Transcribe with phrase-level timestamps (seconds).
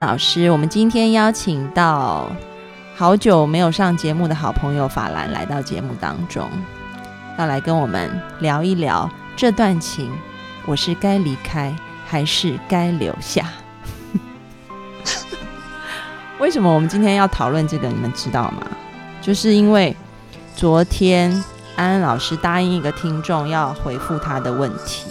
[0.00, 2.32] 老师，我们今天邀请到
[2.96, 6.48] 好久没有上节目的好朋友法兰来到节目当中，
[7.38, 10.10] 要来跟我们聊一聊这段情，
[10.64, 11.76] 我是该离开
[12.06, 13.46] 还是该留下？
[16.40, 17.86] 为什么我们今天要讨论这个？
[17.86, 18.66] 你们知道吗？
[19.20, 19.94] 就是因为
[20.56, 21.30] 昨天
[21.76, 25.10] 安安老师答应一个听众要回复他的问题。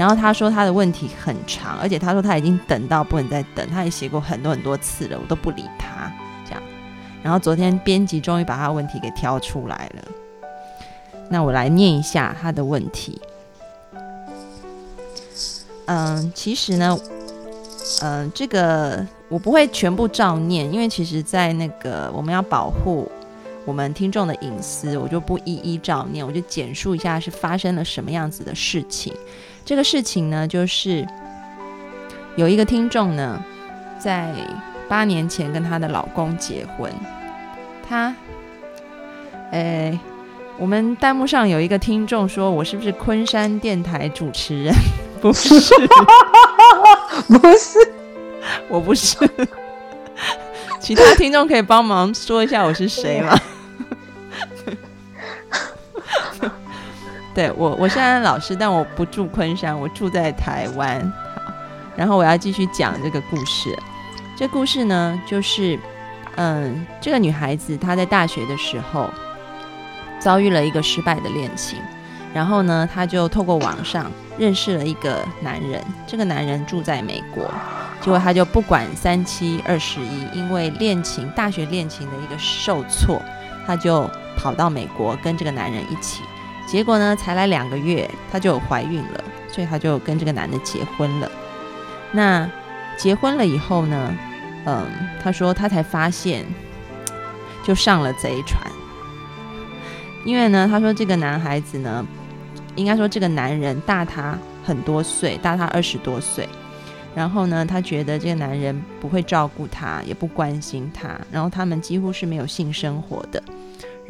[0.00, 6.10] 然后他说他的问题很长，而且他说他已经等到不能再等，他也写过很多很多次了，我都不理他
[6.42, 6.62] 这样。
[7.22, 10.02] 然后昨天编辑终于把他问题给挑出来了，
[11.28, 13.20] 那我来念一下他的问题。
[15.84, 16.98] 嗯，其实呢，
[18.00, 23.06] 嗯，这个我不会全部照念，因为其实，在那个我们要保护
[23.66, 29.12] 我们听众的隐私，我就不一一照念，我就简述一下是发生了什么样子的事情。
[29.70, 31.06] 这个事情呢，就是
[32.34, 33.40] 有一个听众呢，
[34.00, 34.34] 在
[34.88, 36.92] 八年前跟她的老公结婚。
[37.88, 38.12] 她，
[39.52, 39.96] 诶，
[40.58, 44.74] 我们弹幕上有一个听众说：“我是不是昆山电台主持人？”
[45.22, 45.48] 不是，
[47.28, 47.78] 不是，
[48.68, 49.16] 我不是。
[50.82, 53.38] 其他听众可以帮忙说一下我是谁吗？
[57.32, 61.00] 对我，我是安安老师，但我不住昆山，我住在台湾。
[61.36, 61.52] 好，
[61.96, 63.76] 然后我要继续讲这个故事。
[64.36, 65.78] 这故事呢，就是，
[66.36, 69.08] 嗯，这个女孩子她在大学的时候
[70.18, 71.78] 遭遇了一个失败的恋情，
[72.34, 75.80] 然后呢，她就透过网上认识了一个男人。
[76.06, 77.44] 这个男人住在美国，
[78.00, 83.22] 结果她就不管三七二十一，因为恋情大学恋情的一个受挫，
[83.66, 86.24] 她就跑到美国跟这个男人一起。
[86.70, 91.28] 结果呢，才来两个月，她就怀孕了，所以她就跟这个男的结婚了。
[92.12, 92.48] 那
[92.96, 94.16] 结婚了以后呢，
[94.66, 94.86] 嗯，
[95.20, 96.46] 她说她才发现，
[97.66, 98.62] 就上了贼船。
[100.24, 102.06] 因为呢，她说这个男孩子呢，
[102.76, 106.48] 应该说这个男人大她很多岁，大她二十多岁。
[107.16, 113.42] 然后呢，她觉得这个男人不会照顾她，也不关心她，然后他们几乎是没有性生活的。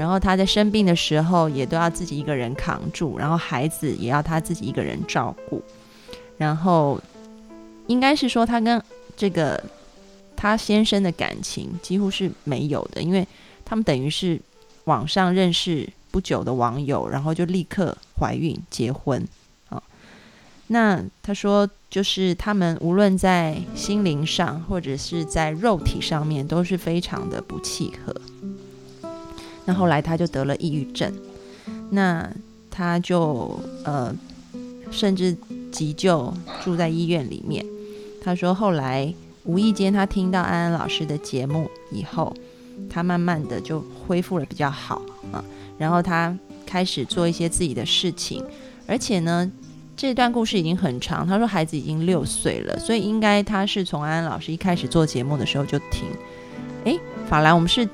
[0.00, 5.62] 然后他在生病的时候也都要自己一个人扛住，然后孩子也要他自己一个人照顾。
[6.38, 6.98] 然后
[7.86, 8.82] 应该是说他跟
[9.14, 9.62] 这个
[10.34, 13.28] 他先生的感情几乎是没有的，因为
[13.62, 14.40] 他们等于是
[14.84, 19.22] 网上认识不久的网友，然后就立刻怀孕结婚
[19.68, 19.82] 啊。
[20.68, 28.18] 那他说就是他们无论在心灵上或者是在肉体上面都是非常的不契合。
[29.74, 31.12] 后来他就得了抑郁症，
[31.90, 32.30] 那
[32.70, 34.14] 他就呃，
[34.90, 35.36] 甚至
[35.70, 36.32] 急救
[36.64, 37.64] 住在医院里面。
[38.22, 39.12] 他说后来
[39.44, 42.34] 无意间他听到安安老师的节目以后，
[42.88, 45.44] 他慢慢的就恢复了比较好啊。
[45.78, 46.36] 然后他
[46.66, 48.44] 开始做一些自己的事情，
[48.86, 49.50] 而且呢，
[49.96, 51.26] 这段故事已经很长。
[51.26, 56.08] 他说孩子已经六岁了，所以应该他是从安安老师一开始做节目的时候就听。
[56.84, 57.88] 诶，法兰，我们是。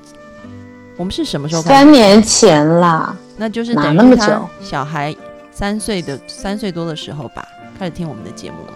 [0.97, 1.61] 我们是什么时候？
[1.61, 5.15] 三年前啦，那就是等于他小孩
[5.51, 7.47] 三岁的三岁多的时候吧，
[7.77, 8.73] 开始听我们的节目嘛，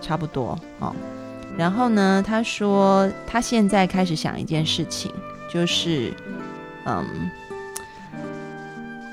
[0.00, 0.94] 差不多哦。
[1.58, 5.12] 然后呢，他说他现在开始想一件事情，
[5.52, 6.10] 就是
[6.86, 7.04] 嗯，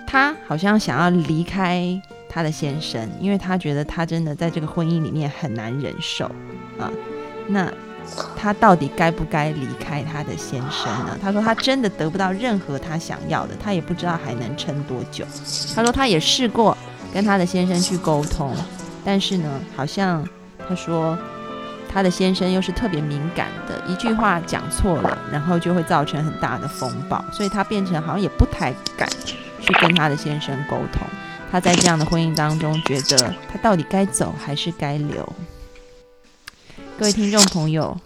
[0.08, 6.26] 他好像想要离开他的先生，因为他觉得他真的在这个婚姻里面很难忍受
[6.80, 6.90] 啊。
[7.48, 7.70] 那。
[8.36, 11.18] 他到底该不该离开他的先生呢？
[11.22, 15.26] 他说他真的得不到任何他想要的，他也不知道还能撑多久。
[15.76, 16.78] 他说他也试过
[17.14, 18.56] 跟他的先生去沟通，
[19.04, 20.28] 但是呢，好像
[20.68, 21.18] 他说
[21.92, 29.10] 他的先生又是特别敏感的，一句话讲错了，然后就会造成很大的风暴，所以他变成好像也不太敢
[29.60, 31.02] 去跟他的先生沟通。
[31.52, 35.28] 他在这样的婚姻当中，觉得他到底该走还是该留？
[37.00, 37.98] 各位听众朋友，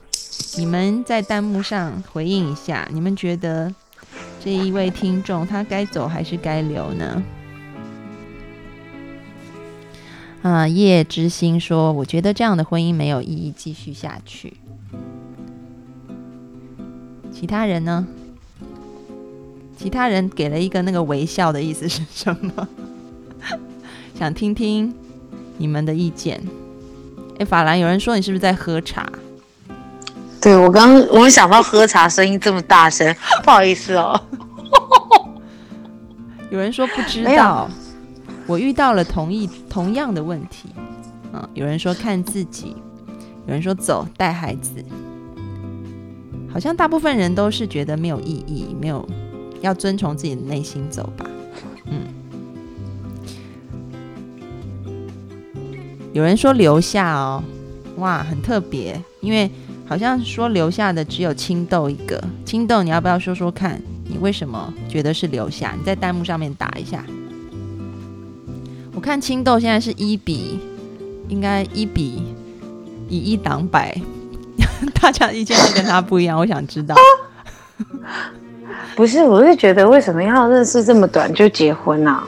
[0.55, 3.73] 你们在弹幕上回应一下，你们觉得
[4.39, 7.23] 这一位听众他该走还是该留呢？
[10.43, 14.57] 啊，叶之心说：“我觉得这样的婚姻没有意义，继续下去。”
[17.33, 18.07] 其他人呢？
[19.75, 22.67] 其他人给了一个那个微笑的意思是什么？
[24.13, 24.93] 想听听
[25.57, 26.39] 你们的意见。
[27.43, 29.05] 哎，法兰，有人说你是不是在喝茶？
[30.41, 33.13] 对我刚我想到喝茶声音这么大声，
[33.43, 34.17] 不好意思哦。
[36.49, 37.69] 有人说不知道，
[38.47, 40.69] 我遇到了同一同样的问题。
[41.33, 42.77] 嗯，有人说看自己，
[43.45, 44.81] 有人说走带孩子，
[46.49, 49.05] 好像大部分人都是觉得没有意义，没有
[49.59, 51.25] 要遵从自己的内心走吧。
[56.13, 57.43] 有人说留下哦，
[57.97, 59.49] 哇，很特别，因为
[59.85, 62.23] 好像说留下的只有青豆一个。
[62.45, 65.73] 青豆，你要不要说说看，你为什么觉得是留下？
[65.77, 67.03] 你在弹幕上面打一下。
[68.95, 70.59] 我看青豆现在是一比，
[71.27, 72.23] 应该一比。
[73.09, 73.95] 以一挡百，
[74.99, 76.39] 大家意见都跟他不一样。
[76.39, 76.95] 我想知道，
[78.95, 82.23] 不是，我是觉得为什么要认识这么短就结婚呢？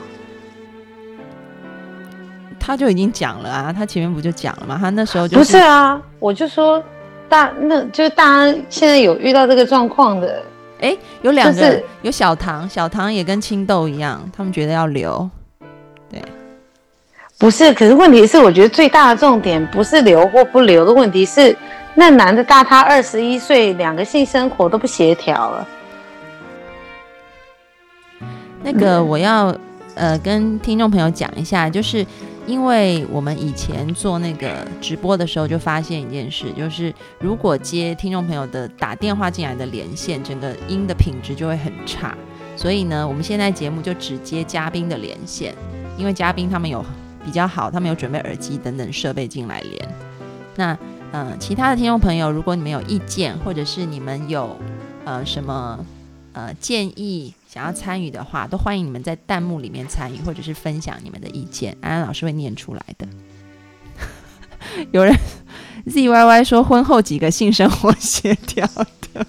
[2.66, 4.76] 他就已经讲了啊，他前面不就讲了吗？
[4.80, 6.82] 他那时候就不是啊，我就说
[7.28, 10.42] 大，那就是大家现在有遇到这个状况的，
[10.80, 15.30] 哎，有两个，有小唐，小唐也跟青豆一样，他们觉得要留，
[16.10, 16.20] 对。
[17.38, 21.54] 不是，可是问题是，我觉得最大的重点不是留或不留的问题，是
[21.94, 25.68] 那男的大他二十一岁，两个性生活都不协调了。
[28.62, 29.54] 那个我要
[29.94, 32.04] 呃跟听众朋友讲一下，就是
[32.46, 42.16] 因为我们以前做那个直播的时候，就发现一件事，就是如果接听众朋友的打电话进来的连线，整个音的品质就会很差。
[42.56, 45.54] 所以呢，我们现在节目就只接嘉宾的连线，
[45.98, 46.84] 因为嘉宾他们有。
[47.24, 49.88] 比较好，他们有准备耳机等等设备进来连。
[50.54, 50.78] 那
[51.10, 54.56] 嗯，其他的听众朋友，如果你们有意见，或者是你们有
[55.04, 55.84] 呃什么
[56.34, 63.06] 呃建议想要参与的话，都欢迎你们在弹幕里面参与，或者是分享你们的意见，安安老师会念出来的。
[64.92, 65.14] 有人
[65.86, 69.26] Z Y Y 说婚后几个性生活协调的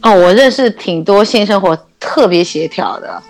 [0.00, 3.22] 哦，我认识挺多性生活特别协调的。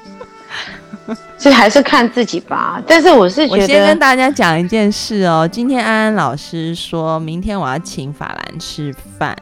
[1.37, 5.49] 所以还是看自己吧，但是我是觉得，我先跟大家讲一件事哦。
[5.51, 9.37] 今天安安老师说明天我要请法兰吃饭，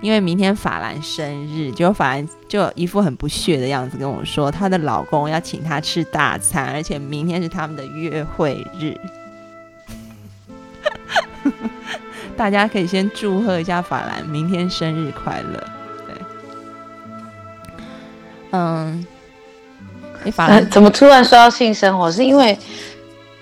[0.00, 8.96] 因为明天法兰生日，就法兰就一副很不屑的样子跟我说，她的老公要请她吃大餐，而且明天是他们的约会日。
[12.36, 15.64] 大家可以先祝贺一下法兰明天生日快乐。
[16.06, 16.14] 对，
[18.52, 19.06] 嗯。
[20.72, 22.10] 怎么突然说到性生活？
[22.10, 22.58] 是因为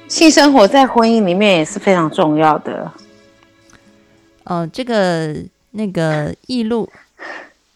[0.06, 2.92] 性生活在婚姻里面也是非常重要的。
[4.44, 5.34] 哦，这个
[5.74, 6.88] 那个议路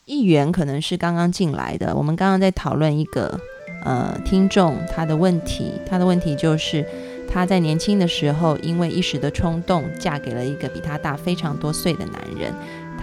[0.07, 1.95] 议员可能是刚刚进来的。
[1.95, 3.39] 我们刚刚在讨论一个
[3.85, 6.85] 呃听众他的问题，他的问题就是
[7.31, 12.55] 他在年轻的时候因为一时的冲动嫁给了一个比他大非常多岁的男人，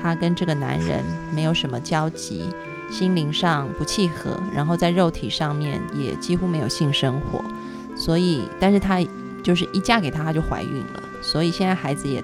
[0.02, 1.04] 他跟这个男人
[1.34, 2.44] 没有什么交集。
[2.92, 7.44] 心灵上不契合，然后在肉体上面也几乎没有性生活，
[7.98, 9.04] 所以，但是她
[9.44, 12.24] 就是一嫁给他，她就怀孕了，所以现在孩子也，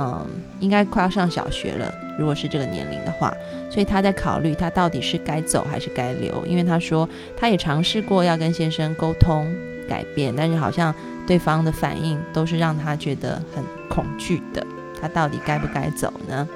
[0.00, 0.24] 嗯，
[0.60, 3.34] 应该快要上小学了，如果是这个年龄的话，
[3.68, 9.52] 所以她在考虑他到底是该走还是该留，因为他说他也尝试过要跟先生沟通
[9.88, 10.94] 改变，但是好像
[11.26, 14.64] 对方的反应都是让他觉得很恐惧的，
[15.00, 16.48] 他到底该不该走呢？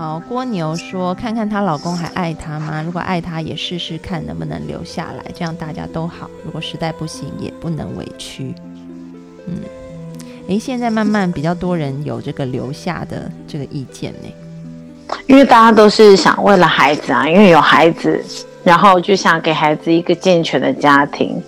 [0.00, 2.82] 好，蜗牛说：“看看她老公还爱她吗？
[2.82, 6.30] 如果爱她，也试试看能不能留下来，这样大家都好。
[6.42, 8.54] 如果实在不行，也不能委屈。”
[9.46, 9.56] 嗯，
[10.48, 18.24] 诶，现在慢慢比较多人有这个留下的这个意见呢，因为大家都是想为了孩子啊，因为有孩子，
[18.64, 21.38] 然后就想给孩子一个健全的家庭。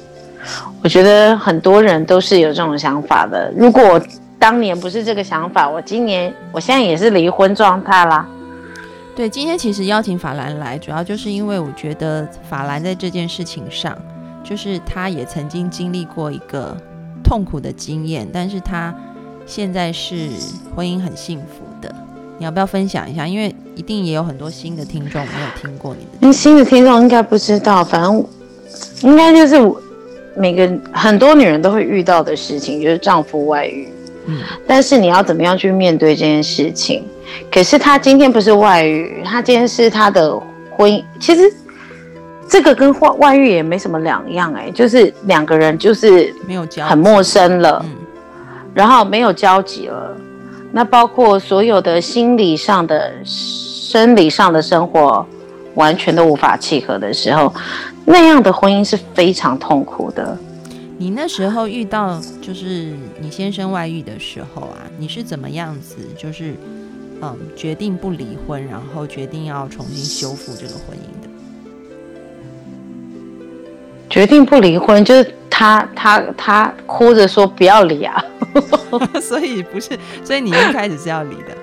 [0.82, 3.50] 我觉得很多人都是有这种想法的。
[3.56, 3.98] 如果
[4.38, 8.28] 当年不是这个想法，我今年我现在也是离婚状态啦。
[9.14, 13.96] 对，今天其实邀请法兰来，主要就是因为我觉得法兰在这件事情上，
[14.42, 16.74] 就是他也曾经经历过一个
[17.22, 18.94] 痛苦的经验，但是他
[19.44, 20.28] 现在是
[20.74, 21.94] 婚姻很幸福的。
[22.38, 23.26] 你要不要分享一下？
[23.26, 26.18] 因为一定也有很多新的听众没有听过你的。
[26.20, 28.26] 那新的听众应该不知道，反正
[29.02, 29.56] 应该就是
[30.34, 33.86] 每个很多女人都会遇到的事情，就是丈夫外遇。
[34.26, 37.04] 嗯，但是你要怎么样去面对这件事情？
[37.50, 40.34] 可是他今天不是外遇，他今天是他的
[40.70, 41.04] 婚姻。
[41.20, 41.42] 其实
[42.48, 47.84] 这个跟外外遇也没什么两样哎，就是两个人就是没有交，很陌生了，
[48.74, 50.16] 然后没有交集了。
[50.70, 55.26] 那包括所有的心理上的、生理上的生活
[55.74, 57.52] 完全都无法契合的时候，
[58.04, 60.36] 那样的婚姻是非常痛苦的。
[60.98, 65.96] 你那时候遇到就是你先生外遇的时候啊，你是怎么样子？
[66.18, 66.54] 就是。
[67.22, 71.28] 嗯，决定不离婚，然后决定要重新修复这个婚姻的。
[74.10, 78.22] 决定不离婚，就是他他他哭着说不要离啊，
[79.22, 81.56] 所以不是，所以你一开始是要离的，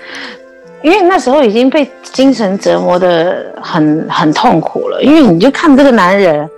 [0.82, 6.48] 因为那时候已经被精神折磨的很很痛苦了，因为你就看这个男人，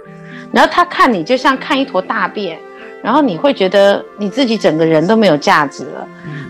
[0.52, 2.56] 然后他看你就像看一坨大便，
[3.02, 6.08] 然后你会觉得你自己整个人都没有价值了，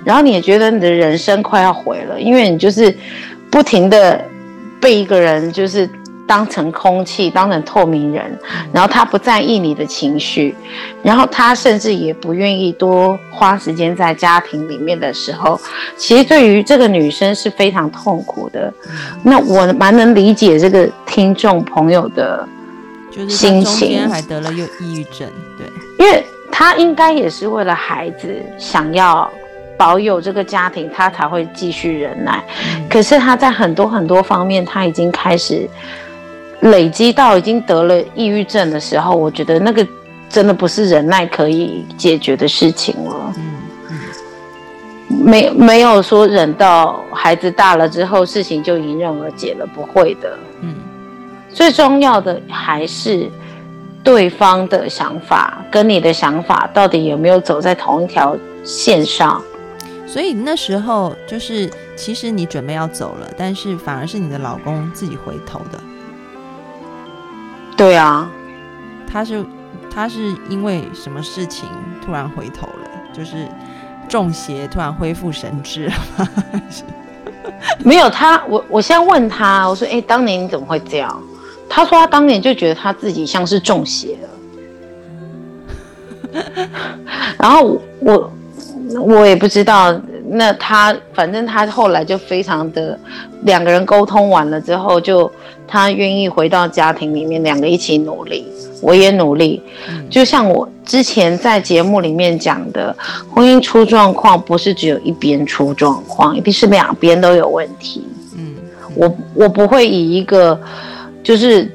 [0.09, 2.97] 然后你也觉得你的人生快要毁了，因为你就是
[3.50, 4.25] 不停的
[4.81, 5.87] 被一个人就是。
[6.29, 8.38] 当成空气，当成透明人，
[8.71, 10.55] 然后他不在意你的情绪，
[11.03, 15.59] 然后他甚至也不愿意多花时间在家庭里面的时候，
[15.97, 18.71] 其实对于这个女生是非常痛苦的。
[19.23, 22.47] 那我蛮能理解这个听众朋友的
[23.27, 25.67] 心情，还得了又抑郁症，对，
[25.99, 26.23] 因为
[26.53, 29.33] 他应该也是为了孩子想要
[29.79, 32.45] 保有这个家庭，他才会继续忍耐。
[32.91, 35.67] 可是他在很多很多方面，他已经开始。
[36.63, 39.87] 累积到已经得了抑郁症的时候，我觉得那个
[40.29, 43.33] 真的不是忍耐可以解决的事情了。
[43.37, 43.55] 嗯
[43.91, 43.97] 嗯，
[45.25, 50.37] 没没有说忍到孩子大了之后事情就迎刃而解了，不会的。
[50.63, 50.75] 嗯，
[51.55, 53.31] 最重要的还是
[54.03, 59.41] 对方的想法跟你的想法到底有没有走在同一条线上。
[60.09, 65.79] 所以那时候就是其实你准备要走了，但是反而是你的老公自己回头的。
[67.77, 68.29] 对啊，
[69.07, 69.45] 他是
[69.91, 71.69] 他是因为什么事情
[72.05, 72.88] 突然回头了？
[73.12, 73.47] 就是
[74.09, 76.29] 中邪，突然恢复神智了吗？
[77.85, 81.23] 没有他，我我现在问他，我说：“哎，当年你怎么会这样？”
[81.69, 84.19] 他说：“他当年就觉得他自己像是中邪
[86.33, 86.38] 了。
[87.38, 88.33] ”然后我
[88.97, 89.92] 我也不知道，
[90.30, 92.99] 那他反正他后来就非常的
[93.42, 95.30] 两个人沟通完了之后就。
[95.71, 98.42] 他愿意回到家庭里面，两个一起努力，
[98.80, 99.62] 我也努力。
[100.09, 102.97] 就像我之前在节目里面讲的，
[103.30, 108.02] 婚姻出状况不是只有一边出状况，一定是两边都有问题。
[108.35, 108.54] 嗯，
[108.95, 110.59] 我我不会以一个
[111.23, 111.71] 就是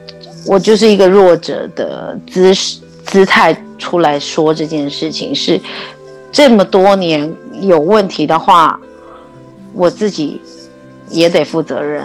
[0.48, 5.62] 我就是一个弱者的姿势姿态出来说这件事情，是
[6.34, 8.78] 这么多年有问题的话，
[9.72, 10.42] 我自己
[11.08, 12.04] 也得负责任。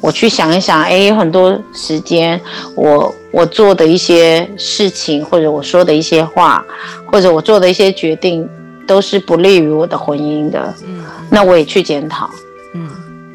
[0.00, 2.40] 我去想一想，哎，有很多时间，
[2.76, 6.64] 我我做的一些事情，或者我说的一些话，
[7.10, 8.48] 或者我做的一些决定，
[8.86, 10.72] 都是不利于我的婚姻的。
[10.86, 12.30] 嗯，那我也去检讨。
[12.74, 12.88] 嗯，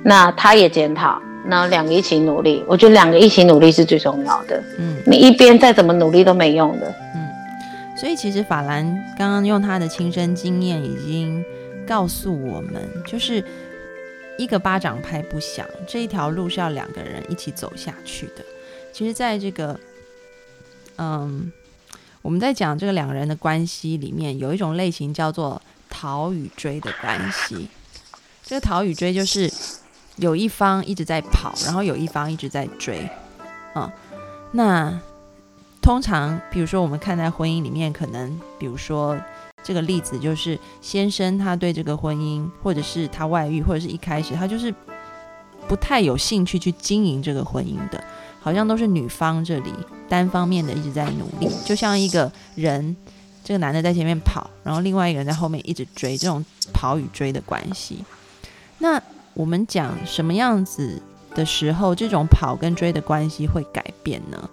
[0.04, 4.64] 那他也检讨，那两个一起努力，我觉得两个一起努力是最重要的。
[4.78, 6.96] 嗯，你一边再怎么努力都没用的。
[8.00, 8.86] 所以其实法兰
[9.18, 11.44] 刚刚用他的亲身经验已经
[11.88, 13.44] 告诉我们，就是。
[14.38, 18.46] 一个巴掌拍不响，这一条路是要两个人一起走下去的。
[18.94, 19.78] 其实，在这个，
[20.96, 21.52] 嗯，
[22.22, 27.68] 我们在讲这个两个人的关系里面，有一种类型叫做逃与追的关系。
[28.42, 29.52] 这个逃与追就是
[30.16, 33.10] 有一方一直在跑，然后有一方一直在追。
[33.76, 33.92] 嗯，
[34.54, 34.98] 那
[35.82, 39.18] 通常，比如说我们看在婚姻里面，可能比如说。
[39.62, 44.74] 这个例子就是先生他对这个婚姻，或者是他外遇，或者是一开始他就是
[45.68, 48.02] 不太有兴趣去经营这个婚姻的，
[48.40, 49.74] 好像都是女方这里
[50.08, 52.96] 单方面的一直在努力，就像一个人，
[53.44, 56.44] 这个男的在前面跑，然后另外一个人在后面一直追，这种
[56.74, 58.06] 跑与追的关系。
[58.78, 59.00] 那
[59.34, 61.02] 我们讲什么样子
[61.36, 64.50] 的时候，这种跑跟追的关系会改变呢？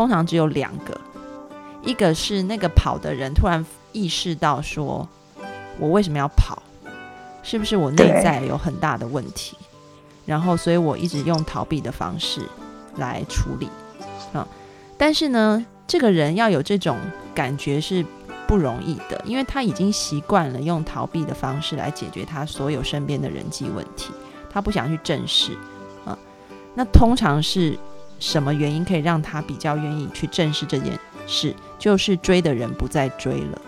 [0.00, 0.98] 通常只有两个。
[1.82, 5.06] 一个是那个跑的人突然意识到说，
[5.78, 6.62] 我为什么要跑？
[7.42, 9.58] 是不是我内在有很大的问题？
[10.24, 12.40] 然后，所以我一直用逃避的方式
[12.96, 13.68] 来处理
[14.32, 14.48] 啊。
[14.96, 16.96] 但是呢，这个人要有这种
[17.34, 18.02] 感觉是
[18.46, 24.14] 不容易的，因为他已经习惯了用逃避的方式来解决他所有身边的人际问题，
[24.48, 25.52] 他不想去正视
[26.06, 26.16] 啊。
[26.74, 27.78] 那通常是
[28.20, 30.96] 什么原因可以让他比较愿意去正视这件？
[31.26, 33.62] 事，就是追的人不再追了，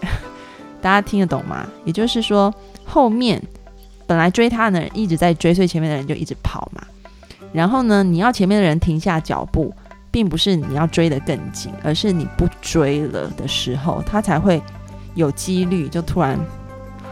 [0.80, 1.68] 大家听得懂吗？
[1.84, 2.54] 也就是说，
[2.86, 3.42] 后面
[4.06, 6.82] 本来追他的人一直在追，所以前面的人就一直跑嘛。
[7.52, 9.74] 然后呢，你要前面的人停下脚步，
[10.10, 14.62] 并不是你要追得更紧，而是你不追了的时候，他才会
[15.14, 16.38] 有几率就突然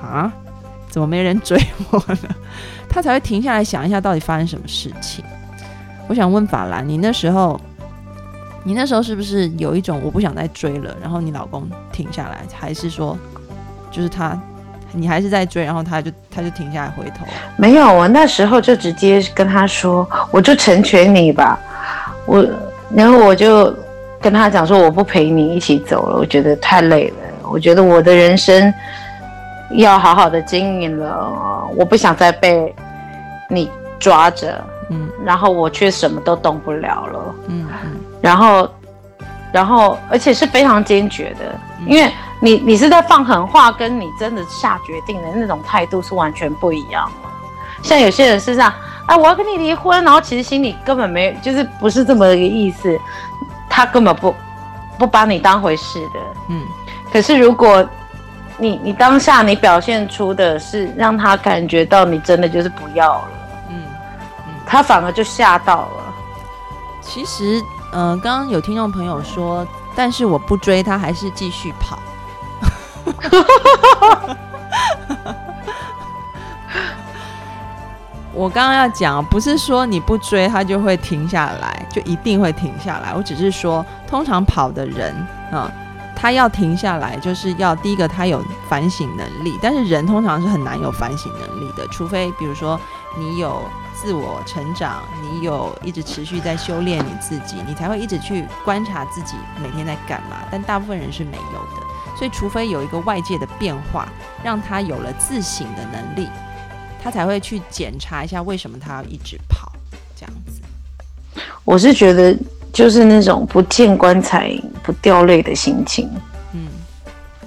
[0.02, 0.33] 啊，
[0.88, 2.35] 怎么没人追我呢？
[2.88, 5.23] 他才会停下来想一下，到底发生什么事情。
[6.08, 7.60] 我想问法兰，你那时候。
[8.68, 13.16] 你那时候是不是有一种我不想再追了，然后你老公停下来，还是说，
[13.92, 14.36] 就是他，
[14.90, 17.25] 你还是在追，然后他就他就停下来回头？
[17.56, 21.56] 没有，我那时候就直接跟他说，我就成全你吧，
[22.26, 22.44] 我，
[22.92, 23.72] 然后我就
[24.20, 27.16] 跟他讲说我不陪你一起走了，我觉得太累了。
[27.48, 28.75] 我觉得我的人生
[29.76, 32.75] 要好好的经营了，我不想再被
[33.48, 33.70] 你
[34.00, 34.60] 抓着，
[34.90, 38.69] 嗯，然后我却什么都动不了了，嗯嗯，然后，
[39.52, 47.28] 然后而且是非常坚决的，因为你你是在放狠话，跟你真的下决定的那种态度是完全不一样的。
[47.83, 48.73] 像有些人是这样，
[49.07, 52.99] 哎，我要跟你离婚，然后其实心里根本没，就是不是这么一个意思。
[53.69, 54.35] 他根本不
[54.99, 56.62] 不把你当回事的，嗯。
[57.12, 57.87] 可是如果
[58.57, 63.36] 你你当下你表现出的是让他感觉到你真的就是不要了，嗯嗯，
[64.66, 66.14] 他反而就吓到了。
[67.00, 71.99] 其实，嗯，刚刚有听众朋友说，但是我不追他，还是继续跑。
[78.35, 83.14] 我刚刚要讲，不是说你不追他就会停下来，就一定会停下来。
[83.14, 85.14] 我只是说，通常跑的人
[85.50, 85.70] 啊，
[86.14, 89.58] 他要停下来，就是要第一个他有反省能力。
[89.62, 92.78] 但是人通常是很难有反省能力的，除非比如说
[93.16, 93.62] 你有
[94.00, 100.36] 自我成长，你有一直持续在修炼你自己，你才会一直去观察自己每天在干嘛。
[100.50, 101.86] 但大部分人是没有的，
[102.16, 104.06] 所以除非有一个外界的变化，
[104.44, 106.28] 让他有了自省的能力。
[107.02, 109.70] 他才会去检查一下为什么他要一直跑
[110.16, 110.60] 这样子。
[111.64, 112.36] 我是觉得
[112.72, 116.10] 就是那种不见棺材不掉泪的心情。
[116.52, 116.66] 嗯，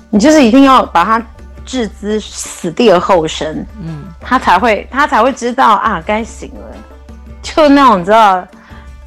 [0.09, 1.27] 你就是一定要把他
[1.69, 3.65] 置之死地而后生。
[3.79, 6.75] 嗯，他才会他才会知道啊，该醒了。
[7.41, 8.45] 就那种你知道，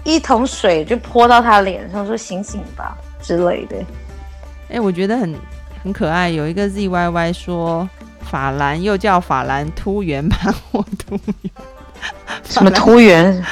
[0.05, 3.77] 一桶水就泼到他脸上，说醒醒吧之类的。
[4.71, 5.35] 哎，我觉得很
[5.83, 6.31] 很可爱。
[6.31, 7.89] 有一个 ZYY 说。
[8.25, 11.53] 法兰又叫法兰突圆盘或突圆，
[12.45, 13.45] 什么突圆？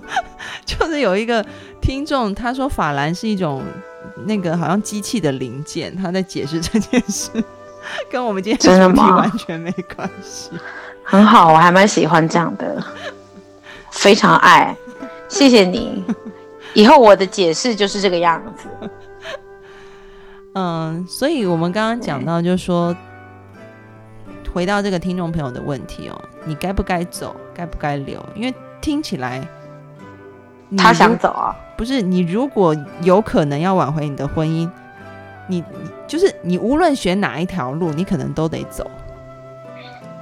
[0.64, 1.44] 就是有一个
[1.82, 3.62] 听众他说法兰是一种
[4.24, 7.28] 那个好像机器的零件，他在解释这件事，
[8.10, 10.50] 跟我们今天主题完全没关系。
[11.04, 12.82] 很好，我还蛮喜欢这样的，
[13.90, 14.76] 非常爱，
[15.28, 16.02] 谢谢你。
[16.72, 18.90] 以后我的解释就是这个样子。
[20.54, 22.96] 嗯，所以我们刚刚讲到，就是说。
[24.52, 28.24] 回到这个听众朋友的问题哦，你该不该走，该不该留？
[28.36, 29.44] 因为听起来
[30.78, 34.70] 他想走啊，不是你如果有可能要挽回你的婚姻，
[35.48, 38.90] 你你就是你无论选哪一条路，你可能都得走，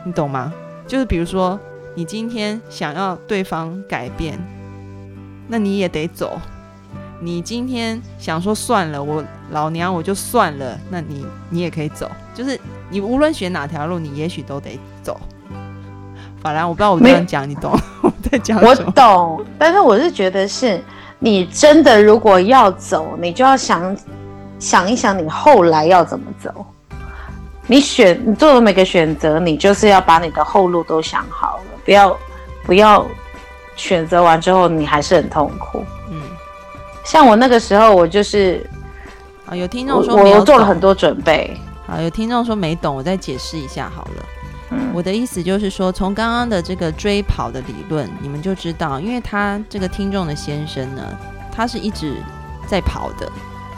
[0.05, 0.53] 你懂吗？
[0.87, 1.59] 就是比如说
[1.95, 4.39] 你今天想要对方改变，
[5.49, 6.41] 那你也得走。
[7.21, 12.59] 你今天想说算了，我老娘我就算了，那你你也可以走，就是
[12.91, 15.21] 你无论选哪条路，你也许都得走。
[16.41, 17.71] 法兰，我不知道我这样讲你懂
[18.03, 20.83] 我在讲我懂，但是我是觉得是
[21.21, 23.97] 你真的如果要走，你就要想
[24.62, 26.64] 想一想你后来要怎么走。
[27.66, 32.16] 你选你做的每个选择，你就是要把你的后路都想好了，不要
[32.62, 33.05] 不要
[33.75, 35.85] 选择完之后你还是很痛苦。
[36.11, 36.22] 嗯
[37.05, 38.64] 像我那个时候，我就是
[39.46, 41.57] 啊，有听众说我做了很多准备。
[41.85, 44.25] 好，有听众说没懂，我再解释一下好了。
[44.70, 51.03] 嗯，我的意思就是说，从刚刚的这个追跑的理论，你们就知道，因为他这个听众的先生呢，
[51.51, 52.14] 他是一直
[52.68, 53.31] 在跑的，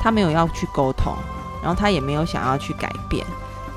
[0.04, 1.16] 他没有要去沟通，
[1.60, 3.26] 然后他也没有想要去改变。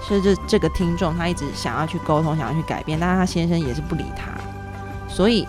[0.06, 4.32] 是这这个听众，他一直想要去沟通，想要去改变，但是他先生也是不理他，
[5.08, 5.48] 所以。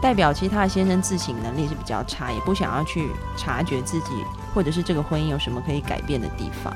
[0.00, 4.24] 代表其实他的先生自省能力是比较差，也不想要去察觉自己
[4.54, 6.72] 或者是这个婚姻有什么可以改变的地方。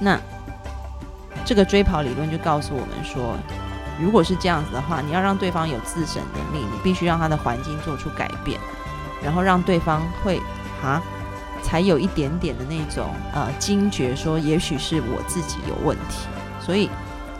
[0.00, 0.18] 那
[1.44, 3.36] 这个追跑理论就告诉我们说，
[4.00, 8.58] 如果是这样子的话，你要让对方有自省能力，你必须让他的环境做出改变，
[9.22, 10.40] 然后让对方会
[10.82, 11.02] 啊，
[11.64, 16.28] 才有一点点的那种呃惊觉，说也许是我自己有问题。
[16.60, 16.88] 所以，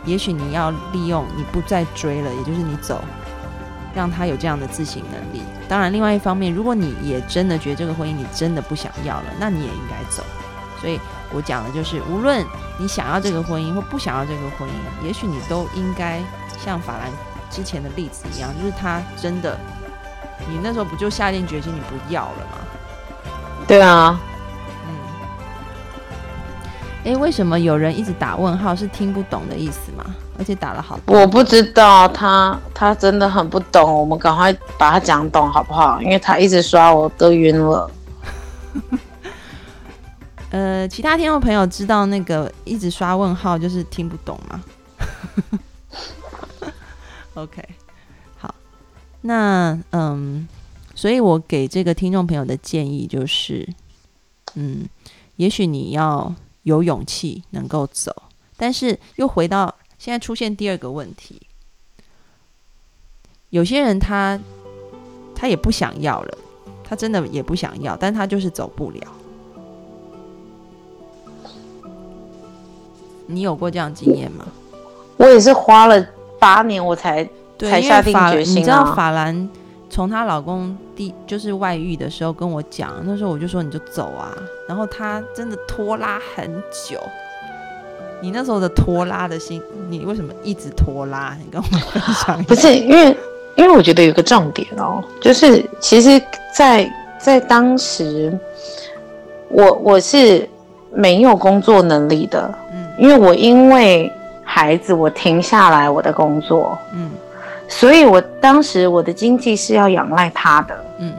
[0.03, 3.01] 也许你要利用你不再追了，也就是你走。
[3.95, 5.41] 让他有这样的自省能力。
[5.69, 10.21] 当然，另外一方面，如果你也真的觉得这个婚姻你真的不想要了，那你也应该走。
[10.81, 10.99] 所以
[11.31, 12.45] 我讲的就是，无论
[12.77, 16.19] 你想要这个婚姻或不想要这个婚姻，也许你都应该
[16.61, 17.09] 像法兰
[17.49, 19.57] 之前的例子一样，就是他真的，
[20.49, 22.64] 你那时候不就下定决心你不要了吗？
[23.67, 24.19] 对啊。
[24.87, 24.97] 嗯。
[27.05, 28.75] 哎，为什么有人一直打问号？
[28.75, 30.05] 是听不懂的意思吗？
[30.37, 36.01] 而且打了好多，我不知道他他真的很不懂，我们赶快把他讲懂好不好？
[36.01, 37.89] 因为他一直刷我都晕了。
[40.51, 44.61] 呃，其他听众朋友知道那个一直刷问号就是听不懂吗？
[47.35, 47.63] OK，
[48.37, 48.53] 好，
[49.21, 50.45] 那嗯，
[50.95, 53.67] 所以我给这个听众朋友的建议就是，
[54.55, 54.87] 嗯，
[55.35, 58.23] 也许你要有勇气能够走，
[58.55, 61.41] 但是又回到现在出现第二个问题，
[63.49, 64.39] 有些人他
[65.35, 66.37] 他也不想要了，
[66.83, 69.01] 他真的也不想要，但他就是走不了。
[73.27, 74.47] 你有过这样经验吗？
[75.17, 76.07] 我也是花了
[76.39, 77.27] 八年我才
[77.57, 78.57] 才下定决心。
[78.57, 79.49] 你知道法兰
[79.95, 84.35] 从她老公第就是外遇的时候跟我讲，那时候我就说你就走啊，
[84.67, 86.99] 然后她真的拖拉很久。
[88.19, 91.33] 你那时候的拖拉的心，你为什么一直拖拉？
[91.41, 92.43] 你跟我分享。
[92.43, 93.17] 不是因为，
[93.55, 96.21] 因为我觉得有个重点哦，就是其实，
[96.53, 98.37] 在在当时，
[99.47, 100.45] 我我是
[100.93, 102.53] 没有工作能力的。
[102.73, 104.11] 嗯因为我因为
[104.43, 107.11] 孩子，我停下来我的工作，嗯，
[107.67, 111.11] 所以我当时我的经济是要仰赖他的，嗯，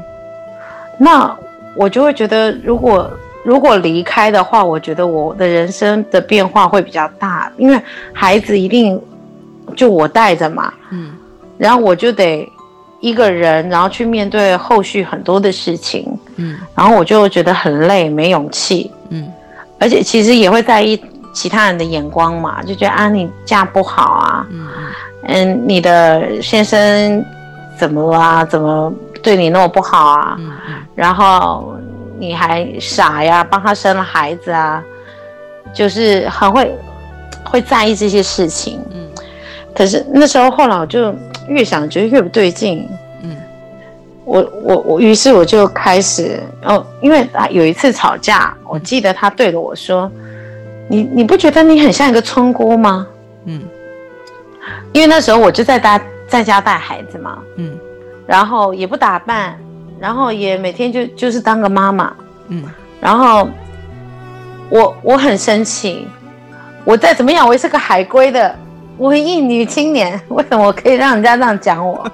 [0.99, 1.37] 那
[1.75, 3.11] 我就会觉得，如果
[3.45, 7.81] 如果离开的话，我觉得我的人生的变化会比较大，因为
[8.13, 9.01] 孩子一定
[9.75, 11.13] 就我带着嘛，嗯，
[11.59, 12.51] 然后我就得
[13.01, 16.07] 一个人，然后去面对后续很多的事情，
[16.37, 19.29] 嗯，然后我就觉得很累，没勇气，嗯，
[19.79, 21.01] 而且其实也会在意。
[21.37, 24.67] 其他人的眼光嘛，就觉得啊，你嫁不好啊，嗯，
[25.67, 27.25] 你的先生
[27.77, 28.45] 怎么啦？
[28.45, 30.39] 怎么对你那么不好啊？
[30.95, 31.75] 然后
[32.19, 34.83] 你还傻呀，帮他生了孩子啊，
[35.75, 36.75] 就是很会
[37.45, 38.81] 会在意这些事情。
[38.93, 39.09] 嗯，
[39.75, 41.15] 可是那时候后来我就
[41.49, 42.89] 越想觉得越不对劲。
[43.23, 43.37] 嗯，
[44.25, 50.11] 我我我，于是我就开始哦，因为啊有一次吵架，我记得他对着我说。
[50.89, 53.05] 你你不觉得你很像一个村姑吗？
[53.47, 53.61] 嗯，
[54.93, 57.79] 因为那时候我就在家在家带孩子嘛，嗯，
[58.27, 59.59] 然后也不打扮，
[59.99, 62.13] 然后也每天就就是当个妈妈，
[62.49, 62.65] 嗯，
[63.01, 63.49] 然后
[64.69, 66.09] 我我很生气，
[66.85, 68.55] 我再怎么样我也是个海归的
[68.99, 72.11] 文艺女青年，为什么我可以让人家这样讲我？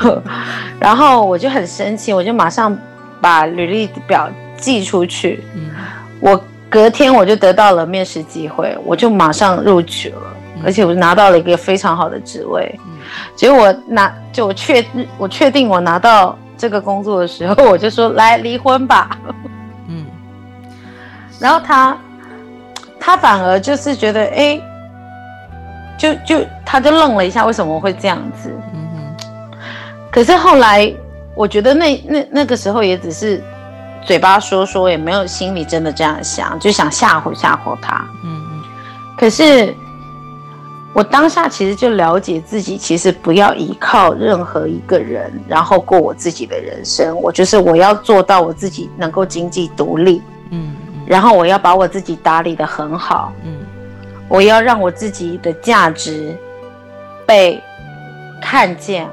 [0.78, 2.76] 然后我就很生气，我就马上
[3.20, 5.70] 把履历表寄出去，嗯，
[6.20, 6.42] 我。
[6.72, 10.29] 隔天我就得到了面试机会，我就马上录取了，
[10.64, 12.78] 而且我拿到了一个非常好的职位。
[13.34, 14.84] 结果我拿就我确
[15.18, 19.18] 我确定我拿到这个工作的时候，我就说来离婚吧。
[19.88, 20.06] 嗯，
[21.38, 21.96] 然后他
[22.98, 24.60] 他反而就是觉得哎，
[25.98, 28.52] 就就他就愣了一下，为什么会这样子？
[28.72, 29.58] 嗯哼。
[30.10, 30.92] 可是后来
[31.34, 33.42] 我觉得那那那个时候也只是。
[34.02, 38.02] 嘴巴说说也没有心里真的这样想，就想吓唬吓唬他。
[38.24, 38.62] 嗯嗯。
[39.14, 39.76] 可是
[40.92, 47.16] 我当下其实就了解自己，其实不要依靠任何一个人，然后过我自己的人生。
[47.20, 50.20] 我就是我要做到我自己能够经济独立。
[50.50, 50.74] 嗯。
[51.06, 53.32] 然后我要把我自己打理的很好。
[53.44, 53.58] 嗯。
[54.28, 56.36] 我要让我自己的价值
[57.24, 57.62] 被
[58.42, 59.06] 看见。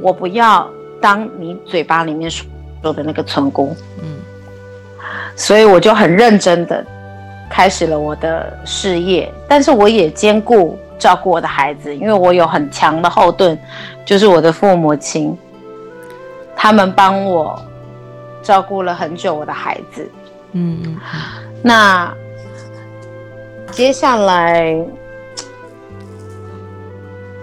[0.00, 0.70] 我不要
[1.00, 3.76] 当你嘴巴里面说的那个村姑。
[4.00, 4.16] 嗯。
[5.34, 6.84] 所以我就很认真的
[7.50, 13.58] 开始了我的事业，但是我也兼顾照顾我的孩子，因为我有很强的后盾，
[14.04, 15.36] 就是我的父母亲，
[16.56, 17.60] 他们帮我
[18.42, 20.10] 照顾了很久我的孩子。
[20.52, 20.96] 嗯。
[21.62, 22.12] 那
[23.70, 24.76] 接下来，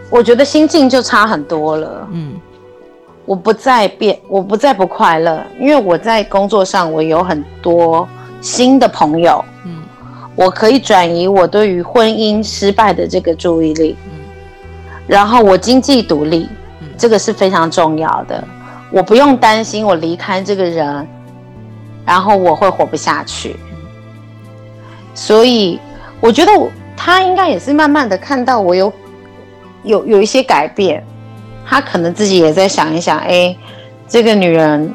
[0.10, 2.08] 我觉得心境就差很多了。
[2.12, 2.40] 嗯。
[3.26, 8.08] 我不再变，我不再不快乐，因为我在工作上我有很多
[8.42, 9.81] 新的朋友，嗯，
[10.42, 14.12] 我可以转移我对于婚姻失败的这个注意力，嗯，
[15.06, 16.50] 然后我经济独立，
[16.98, 18.44] 这个是非常重要的，
[18.92, 21.08] 我不用担心我离开这个人，
[22.04, 23.56] 然后我会活不下去，
[25.14, 25.80] 所以
[26.20, 28.92] 我觉得我他应该也是慢慢的看到我有
[29.84, 31.04] 有有一些改变。
[31.64, 33.56] 他可能自己也在想一想，哎，
[34.08, 34.92] 这个女人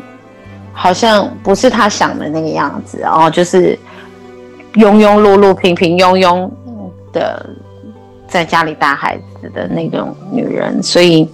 [0.73, 3.79] 好像不是他想的那个样子，哦就是
[4.77, 6.49] 庸庸碌碌、平平庸庸
[7.13, 7.45] 的
[8.29, 10.83] 在家里带孩子的那种女人。
[10.83, 11.29] 所以，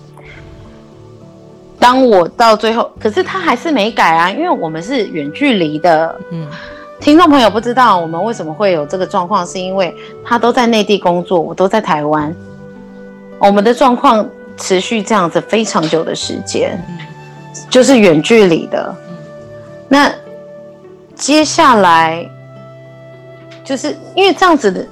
[1.78, 6.18] 当我到最后，可是她还是没改啊，因为我们是远距离的。
[6.30, 6.46] 嗯，
[7.00, 12.34] 听众朋友不知道我们为什么会有这个状况，是因为他都在内地工作，我都在台湾，
[13.38, 14.26] 我们的状况。
[14.58, 16.78] 持续这样子非常久的时间，
[17.70, 18.94] 就是远距离的。
[19.88, 20.12] 那
[21.16, 22.30] 接下来，
[23.64, 24.86] 就是因为这样子的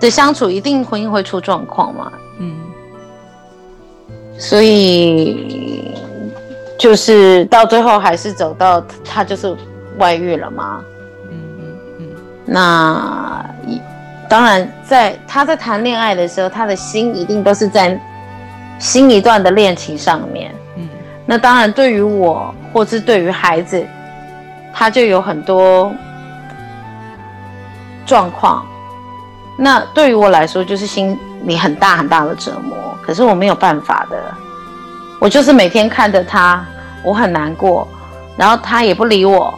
[0.00, 2.12] 的相处，一定婚姻会出状况嘛？
[2.38, 2.54] 嗯。
[4.38, 5.94] 所以
[6.78, 9.56] 就是到最后还是走到他就是
[9.98, 10.84] 外遇了嘛？
[11.30, 12.06] 嗯嗯嗯。
[12.44, 13.50] 那
[14.28, 17.98] 当然，在他在谈恋爱的时候，他的心一定都是在
[18.78, 20.54] 新一段的恋情上面。
[20.76, 20.86] 嗯。
[21.24, 23.82] 那当然，对于我或是对于孩子，
[24.74, 25.90] 他就有很多
[28.06, 28.64] 状况。
[29.58, 32.76] 那对于我来说，就是心里很大很大的折磨。
[33.02, 34.16] 可是我没有办法的，
[35.20, 36.64] 我就是每天看着他，
[37.04, 37.86] 我很难过，
[38.36, 39.52] 然后他也不理我。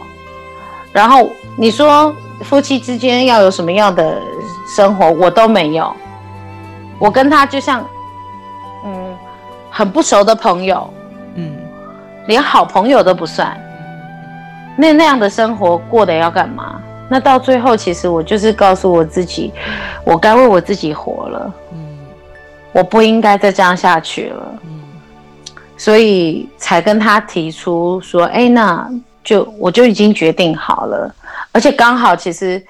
[0.93, 4.21] 然后你说夫妻之间要有什么样的
[4.75, 5.95] 生活，我都没有。
[6.97, 7.83] 我跟他就像，
[8.85, 9.17] 嗯，
[9.69, 10.93] 很不熟的朋友，
[11.35, 11.57] 嗯，
[12.27, 13.59] 连好朋友都不算。
[14.77, 16.79] 那那样的生活过得要干嘛？
[17.09, 19.51] 那到最后，其实我就是告诉我自己，
[20.05, 21.53] 我该为我自己活了。
[21.73, 21.97] 嗯，
[22.71, 24.59] 我不应该再这样下去了。
[24.63, 24.79] 嗯，
[25.75, 28.87] 所以才跟他提出说，哎，那
[29.23, 31.13] 就我就已经决定好了，
[31.51, 32.63] 而且刚好其实，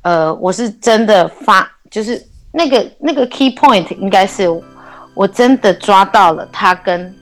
[0.00, 4.48] 呃，我是真的发，就是那个那个 key point 应该是
[5.14, 7.14] 我真的抓到了他跟。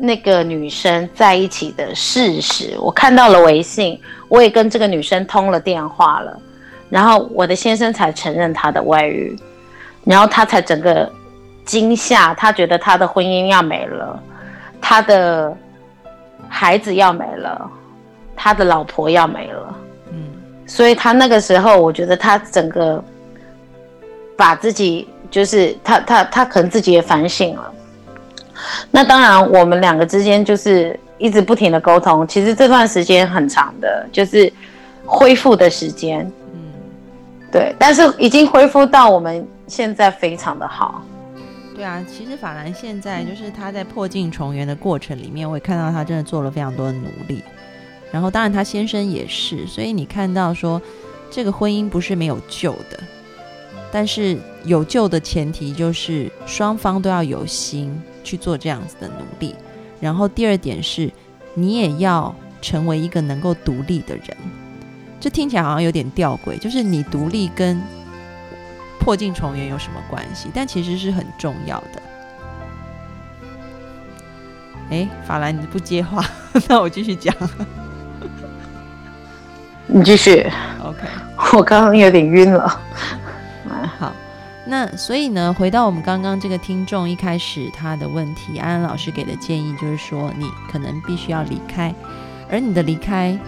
[0.00, 6.38] 那个女生在一起的事实，我看到了微信，我也跟这个女生通了电话了，
[6.88, 9.36] 然后我的先生才承认他的外遇，
[10.04, 11.10] 然后他才整个
[11.64, 14.22] 惊吓，他觉得他的婚姻要没了，
[14.80, 15.56] 他的
[16.48, 17.70] 孩子要没了，
[18.36, 19.76] 他的老婆要没了，
[20.12, 20.30] 嗯，
[20.66, 23.02] 所以他那个时候，我觉得他整个
[24.36, 27.72] 把自己，就是他他他可能自己也反省了。
[28.90, 32.26] 那当然，我们两个之间就是一直不停的沟通。
[32.26, 34.52] 其实这段时间很长的，就是
[35.04, 36.20] 恢复的时间。
[36.52, 36.60] 嗯，
[37.52, 41.02] 对，但是已经恢复到我们现在非常的好。
[41.74, 47.42] 对啊，其实法兰现在就是他在破镜重圆的过程里面，我也看到他真的做了非常多的努力。
[48.10, 50.80] 然后，当然他先生也是，所以你看到说
[51.30, 52.98] 这个婚姻不是没有救的，
[53.92, 58.00] 但是有救的前提就是双方都要有心。
[58.24, 59.54] 去做这样子的努力，
[60.00, 61.10] 然后第二点是，
[61.54, 64.36] 你也要成为一个能够独立的人。
[65.20, 67.80] 这听起来好像有点吊诡，就是你独立跟
[69.00, 70.48] 破镜重圆有什么关系？
[70.54, 72.02] 但其实是很重要的。
[74.90, 76.24] 哎，法兰，你不接话，
[76.68, 77.34] 那我继续讲。
[79.86, 80.46] 你继续。
[80.82, 81.00] OK，
[81.54, 82.80] 我刚刚有点晕了。
[83.98, 84.12] 好。
[84.70, 91.94] 那所以呢，回到我们刚刚这个听众一开始他的问题，安安老师给的建议就是说，你可能必须要离开，
[92.50, 93.38] 而你的离开，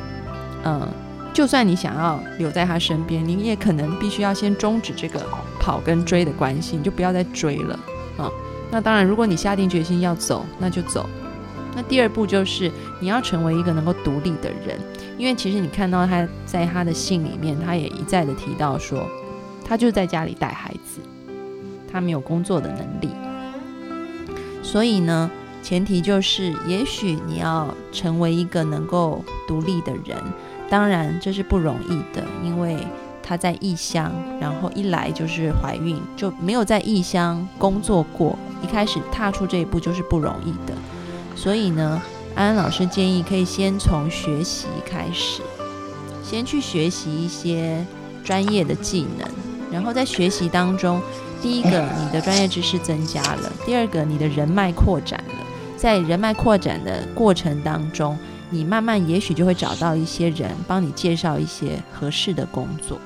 [0.65, 0.89] 嗯，
[1.35, 5.21] 就算你想要留在他身边，你也可能必须要先终止这个
[5.61, 7.79] 跑跟追的关系，你就不要再追了，
[8.19, 8.33] 嗯。
[8.73, 11.07] 那当然，如果你下定决心要走，那就走。
[11.77, 14.79] 那第二步就是你要成为一个能够独立的人，
[15.19, 19.07] 因为其实你看到他在他的信里面，他也一再的提到说，
[19.65, 21.01] 他就在家里带孩子。
[21.93, 23.11] 他没有工作的能力，
[24.63, 25.31] 所以呢，
[25.63, 30.17] 前提就是，也许你要成为一个能够独立的人。
[30.69, 32.79] 当然，这是不容易的，因为
[33.23, 40.75] 他在异乡，然后一来就是怀孕，就没有在异乡工作过，一开始踏出这一步就是不容易的。
[41.35, 42.01] 所以呢，
[42.37, 45.43] 安安老师建议可以先从学习开始，
[46.23, 47.85] 先去学习一些
[48.23, 49.29] 专业的技能，
[49.73, 51.01] 然后在学习当中。
[51.43, 55.35] 第一个，你的专业知识增加了；第二个，你的人脉扩展了。
[55.77, 58.19] 在人脉扩展的过程当中，
[58.51, 63.01] 你慢慢也许就会找到一些人帮你介绍一些合适的工作，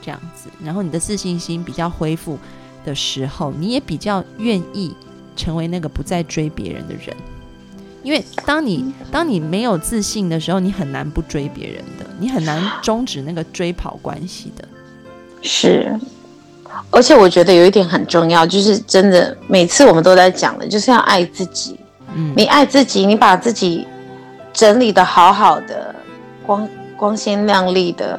[0.00, 0.48] 这样子。
[0.62, 2.38] 然后你的自信心比较恢复
[2.84, 4.94] 的时候，你也比较愿意
[5.34, 7.16] 成为那个不再追别人的人。
[8.04, 14.68] 因为当你当你没有自信的时候，你很难不追别人的，你很难终止那个追跑关系的。
[15.42, 15.98] 是。
[16.90, 21.78] 而且我觉得有一点很重要，就是真的每次我们都在讲的，就是要爱自己。
[22.14, 23.86] 嗯，你爱自己，你把自己
[24.52, 25.94] 整理的好好的，
[26.44, 28.18] 光光鲜亮丽的，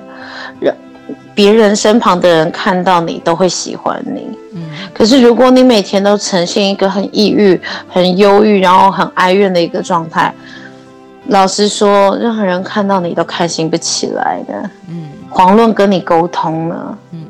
[0.62, 0.74] 人
[1.36, 4.30] 别人身旁的人看到你都会喜欢你。
[4.54, 4.62] 嗯，
[4.94, 7.60] 可是如果你每天都呈现一个很抑郁、
[7.90, 10.34] 很忧郁，然后很哀怨的一个状态，
[11.28, 14.70] 老实说，任何人看到你都开心不起来的。
[14.88, 16.98] 嗯，遑论跟你沟通呢。
[17.12, 17.26] 嗯。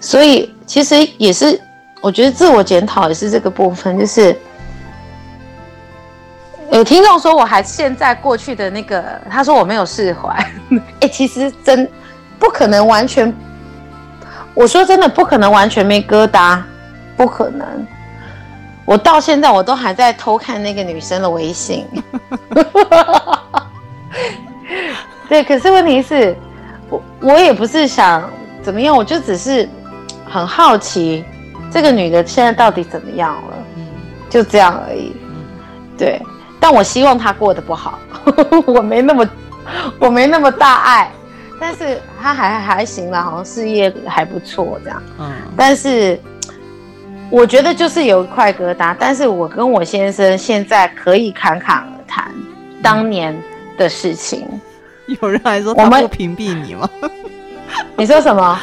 [0.00, 1.60] 所以其实也是，
[2.00, 4.34] 我觉得自我检讨也是这个部分，就是
[6.72, 10.34] 有听众说我还陷在过去的那个，他说我没有释怀，
[11.00, 11.88] 哎，其实真
[12.38, 13.32] 不可能完全，
[14.54, 16.62] 我说真的不可能完全没疙瘩，
[17.16, 17.86] 不可能，
[18.86, 21.86] 我到现在我都还在偷看那个女生的微信。
[25.28, 26.34] 对，可是问题是，
[26.88, 28.28] 我我也不是想
[28.62, 29.68] 怎么样，我就只是
[30.30, 31.24] 很好奇
[31.70, 33.56] 这个女的现在到底怎么样了，
[34.28, 35.14] 就这样而已。
[35.98, 36.20] 对，
[36.58, 37.98] 但我希望她过得不好，
[38.66, 39.28] 我没那么
[39.98, 41.10] 我没那么大爱，
[41.60, 45.02] 但是她还还行了，好像事业还不错这样。
[45.18, 46.18] 嗯，但是
[47.28, 52.32] 我觉得就是有一块疙瘩，但是我跟我先生现在可以侃侃而谈
[52.82, 53.36] 当年
[53.76, 54.48] 的事情。
[55.20, 56.88] 有人还说他不屏蔽你吗？
[57.96, 58.58] 你说什么？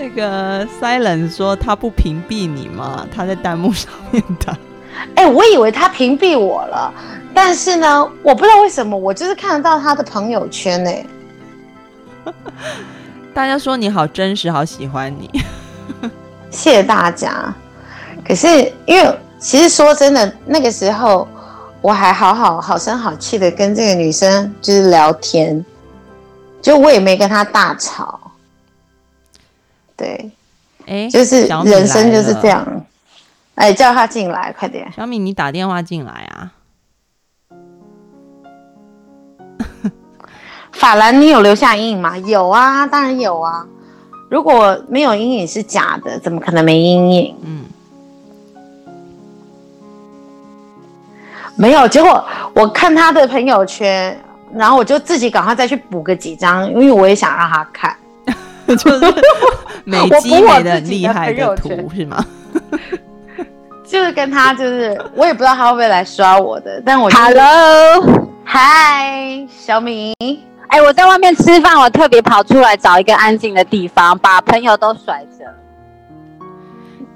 [0.00, 3.06] 那个 Silent 说他不屏蔽你吗？
[3.14, 4.56] 他在弹幕上面打。
[5.14, 6.90] 哎，我以为他屏蔽我了，
[7.34, 10.90] 但是呢，我不知道为什么，我就是看得到他的朋友圈呢。
[13.34, 15.30] 大家说你好真实，好喜欢你，
[16.50, 17.54] 谢谢大家。
[18.26, 18.48] 可是
[18.86, 21.28] 因为其实说真的，那个时候。
[21.82, 25.64] 我还好好好声好气的跟这个女生就是聊天，
[26.60, 28.20] 就我也没跟她大吵，
[30.00, 30.30] 对，
[30.86, 32.66] 哎，就是人生就是这样，
[33.54, 36.52] 哎，叫他进来，快点，小米，你打电话进来啊。
[40.72, 42.16] 法兰，你有留下阴影吗？
[42.16, 43.66] 有啊，当然有啊，
[44.30, 47.36] 如果没有阴影是假的，怎么可能没阴影？
[47.42, 47.64] 嗯。
[51.56, 54.18] 没有，结果我看他的朋友圈，
[54.54, 57.94] 然后我就自己赶快再去补个几张，因为我也想让他看，
[58.76, 59.14] 就是
[59.84, 62.24] 美肌美的厉害的图是吗？
[63.86, 70.14] 就是跟他，就是我也不知道他会不会来刷我的，但我 Hello，嗨，小米，
[70.68, 75.44] 哎，我在外面吃饭，我特别跑出来找一个安静的地方，把朋友都甩着。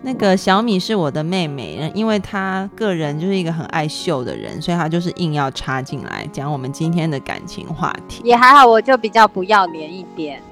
[0.02, 8.20] 那个小米是我的妹妹，因为她个人就是一个很爱秀的人，所以她就是硬要插进来讲我们今天的感情话题。
[8.24, 10.42] 也还好，我就比较不要脸一点，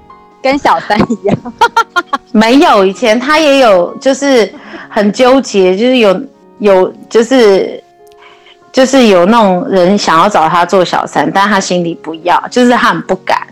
[0.42, 1.38] 跟小三一样。
[2.33, 4.52] 没有，以前他也有，就是
[4.88, 6.22] 很纠结，就是有
[6.59, 7.83] 有就是
[8.72, 13.46] 就是有那种人想要找他做小三，但他心里不要，就是他很不敢，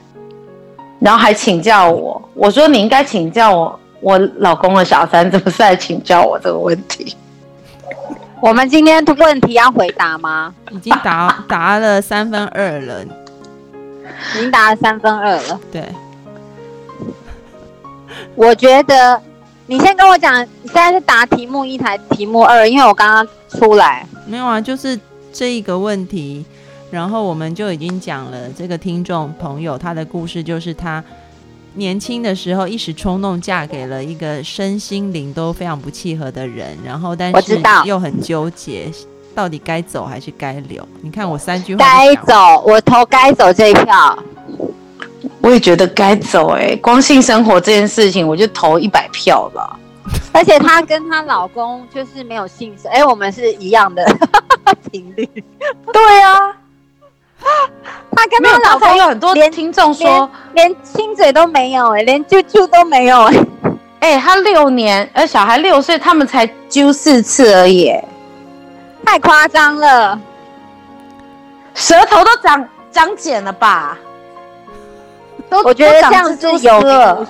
[0.98, 3.78] 然后还请教我，我说你应该请教我。
[4.02, 7.14] 我老公的小三怎么是来请教我这个问题？
[8.40, 10.54] 我们今天的问题要回答吗？
[10.70, 15.60] 已经答答了三分二了，已经答了三分二了。
[15.70, 15.84] 对，
[18.34, 19.20] 我觉得
[19.66, 24.98] 你先跟我讲，你现在是答题目一台题目二，因为我刚刚出来没有啊，就是
[25.32, 26.44] 这一个问题，
[26.90, 31.02] 然后我们就已经讲了这个听众朋友他的故事，就是他。
[31.74, 38.90] 年轻的时候一时冲动嫁给了一个身心灵都非常不契合的人，然后但是又很纠结，
[39.36, 40.84] 到底该走还是该留？
[41.00, 44.18] 你看我三句话，该走，我投该走这一票。
[45.42, 49.78] 我也觉得该走，哎，光性生活这件事情，我就投一百票吧。
[50.32, 54.04] 而且她跟她老公就是没有性生，哎，我们是一样的
[54.90, 55.28] 频率。
[55.92, 56.36] 对啊。
[58.14, 63.46] 她跟她老公有很多听众说，连亲嘴都没有哎，连啾啾都没有哎，
[64.00, 67.90] 哎，他六年，呃，小孩六岁，他们才啾四次而已，
[69.06, 70.20] 太夸张了，
[71.74, 73.96] 舌头都长长茧了吧？
[75.50, 77.26] 都我觉得这样是有的。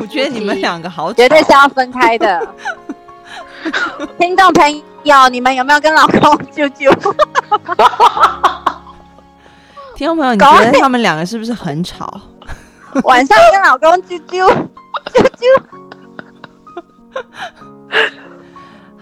[0.00, 2.46] 我觉得你们两个好，绝对是要分开的。
[4.18, 6.18] 听众朋友，你们有没有跟老公
[6.52, 6.90] 啾啾？
[9.94, 12.20] 听众朋友，你觉得他们两个是不是很吵？
[13.04, 14.46] 晚上跟老公啾啾
[15.12, 15.44] 啾啾。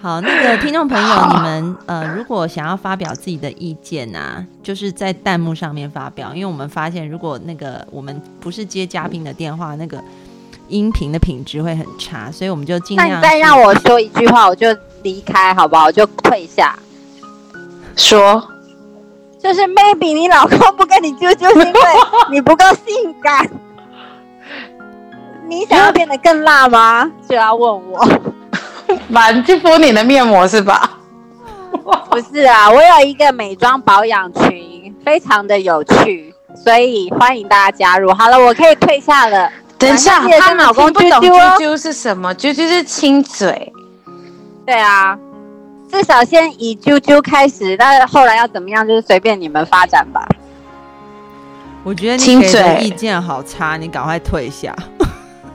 [0.09, 10.03] 好，那个听众朋友，你们 呃，如果想要发表自己的意见啊，就是在弹幕上面发表，因为我们发现，如果那个我们不是接嘉宾的电话，那个
[10.68, 13.07] 音频的品质会很差，所以我们就尽量。
[13.07, 15.85] 那你再让我说一句话，我就离开，好不好？
[15.85, 16.75] 我就退下。
[17.94, 18.42] 说。
[19.38, 21.81] 就是 maybe 你老公不跟你啾啾，是因为
[22.33, 23.46] 你不够性感。
[25.46, 27.13] 你想要变得更辣吗？
[27.29, 28.09] 就要问我。
[29.09, 30.90] 满去敷你的面膜是吧？
[32.11, 36.35] 不是啊，我有一个美妆保养群，非常的有趣，
[36.65, 38.13] 所以欢迎大家加入。
[38.13, 39.50] 好了，我可以退下了。
[39.79, 42.35] 等一下，她老公不懂啾啾是什么？
[42.35, 43.73] 啾啾是亲嘴。
[44.67, 45.19] 对啊。
[45.90, 50.29] 至少先以啾啾开始，但是后来要怎么样，就是随便你们发展吧。
[51.83, 54.77] 我觉得你给的意见好差，你赶快退下。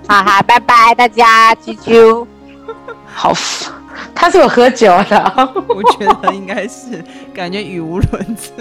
[0.08, 2.26] 好好，拜拜大家，啾啾。
[3.14, 3.32] 好，
[4.14, 7.04] 他是有喝酒的，我觉得应该是
[7.34, 8.52] 感觉语无伦次。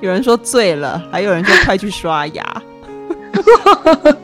[0.00, 2.62] 有人说醉了，还有人说快去刷牙。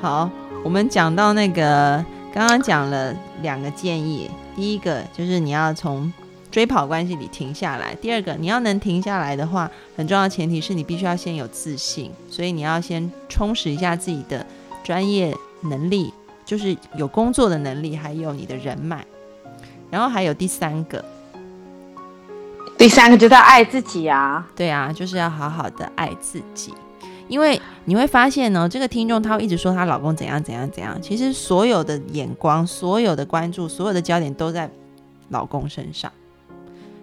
[0.00, 0.30] 好，
[0.64, 6.10] 我们讲到那个，刚刚讲了两个建议，第一个就是你要从
[6.50, 14.46] 追跑关系里停下来，第二个你要能停下来的话，很重要的前提是你必须要先有自信，所以你要先充实一下自己的
[14.82, 16.12] 专业能力，
[16.44, 19.04] 就是有工作的能力，还有你的人脉，
[19.90, 21.04] 然后还有第三个。
[22.78, 26.72] 第三个就是要爱自己啊，对啊，就是要好好的爱自己，
[27.28, 34.70] 因为你会发现呢，这个听众她会一直说她老公怎样怎样怎样，其实所有的眼光、所有的关注、所有的焦点都在
[35.28, 36.10] 老公身上，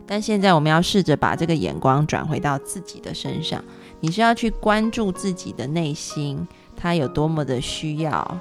[0.08, 3.64] 但现在我们要试着把这个眼光转回到自己的身上，
[4.00, 6.48] 你是要去关注自己的内心，
[6.78, 8.38] 他有多么的需要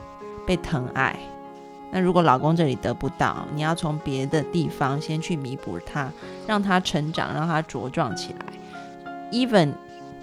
[0.47, 1.19] 被疼爱。
[1.91, 6.11] 那如果老公这里得不到，你要从别的地方先去弥补他，
[6.47, 8.47] 让他成长，让他茁壮起来。
[9.33, 9.73] Even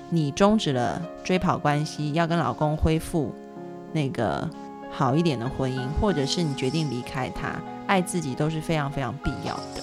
[0.09, 3.34] 你终止了追跑关系，要跟老公恢复
[3.91, 4.47] 那个
[4.91, 7.55] 好一点的婚姻，或者是你决定离开他，
[7.88, 9.82] 爱自己都是非常非常必要的。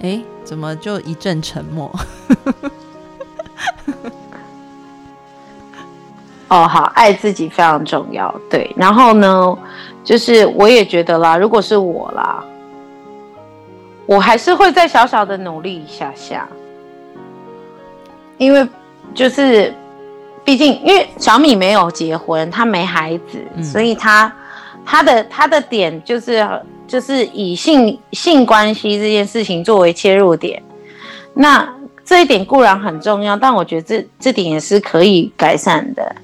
[0.00, 1.94] 哎，怎么就一阵沉默？
[6.50, 8.68] 哦，好，爱自己非常重要，对。
[8.76, 9.56] 然后呢，
[10.02, 12.44] 就是我也觉得啦，如果是我啦，
[14.04, 16.48] 我还是会再小小的努力一下下，
[18.36, 18.66] 因为
[19.14, 19.72] 就是，
[20.44, 24.32] 毕竟因为小米没有结婚，她没孩子，所以她
[24.84, 26.44] 她的她的点就是
[26.88, 30.60] 就是以性性关系这件事情作为切入点，
[31.32, 31.72] 那
[32.04, 36.16] 这一点固然很重要，但我觉得这这点也是可以改善的。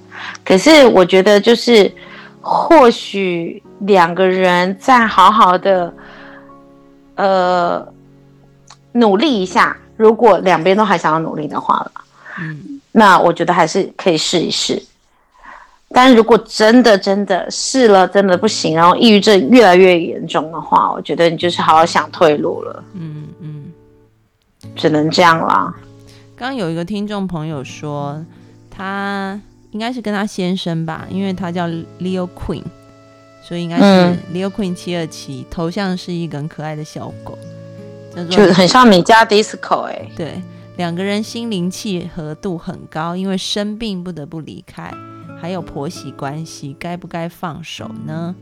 [0.44, 1.92] 可是我觉得，就是
[2.40, 5.92] 或许两个人再好好的，
[7.16, 7.86] 呃，
[8.92, 9.76] 努力一下。
[9.96, 11.92] 如果两边都还想要努力的话了，
[12.38, 14.82] 嗯，那我觉得还是可以试一试。
[15.88, 22.84] 但如果真的真的试了，真的不行，然后抑郁症越来越严重的话，我觉得你就是好好想退路了。
[22.92, 23.72] 嗯嗯，
[24.74, 25.74] 只能这样啦。
[26.36, 28.22] 刚刚有一个听众朋友说，
[28.70, 29.40] 他。
[29.76, 31.68] 应该是跟他先生吧，因为他叫
[32.00, 32.62] Leo Queen，
[33.42, 37.38] 所以应该是 Leo Queen 七二七，头像是一个很可爱的小狗，
[38.30, 40.10] 就很像你家 Disco 哎。
[40.16, 40.40] 对，
[40.78, 44.90] 两个人心灵契合度很高，因为生病不得不离开，
[45.38, 48.34] 还有婆媳关系，该不该放手呢？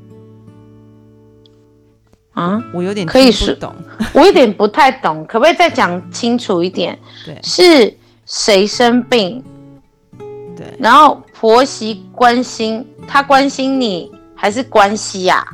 [2.35, 3.74] 啊，我有点可以不懂，
[4.14, 6.97] 我有点不太懂，可不可以再讲清楚一点？
[7.26, 7.93] 对，是
[8.24, 9.43] 谁生病？
[10.57, 15.47] 对，然后婆媳关心，他关心你还是关系呀？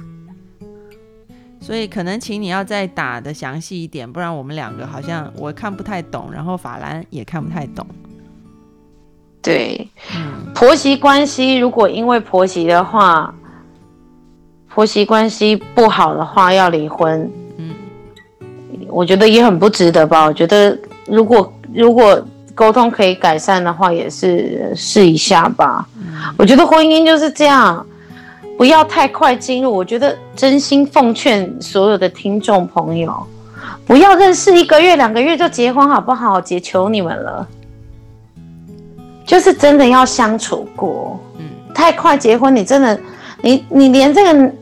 [1.60, 7.84] 所以可能请你要再打的详细一点，不然我们两个好像我看不太懂，然后法兰也看不太懂。
[9.42, 9.88] 对，
[10.54, 13.34] 婆媳关系如果因为婆媳的话，
[14.68, 17.74] 婆媳关系不好的话要离婚，嗯，
[18.86, 20.24] 我觉得也很不值得吧？
[20.24, 20.78] 我觉得
[21.08, 22.24] 如果如果。
[22.60, 25.88] 沟通可以改善的话，也是试一下吧。
[26.36, 27.86] 我觉得婚姻就是这样，
[28.58, 29.74] 不要太快进入。
[29.74, 33.26] 我觉得真心奉劝所有的听众朋友，
[33.86, 36.38] 不要认识一个月、两个月就结婚，好不好？
[36.38, 37.48] 姐求你们了，
[39.24, 41.18] 就是真的要相处过。
[41.38, 43.00] 嗯，太快结婚，你真的，
[43.40, 44.52] 你你连这个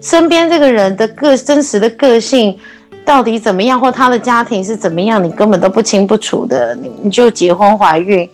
[0.00, 2.58] 身边这个人的个真实的个性。
[3.04, 8.28] 到底怎么样，或他的家庭是怎么样，你根本都不清不楚的，你你就结婚怀孕，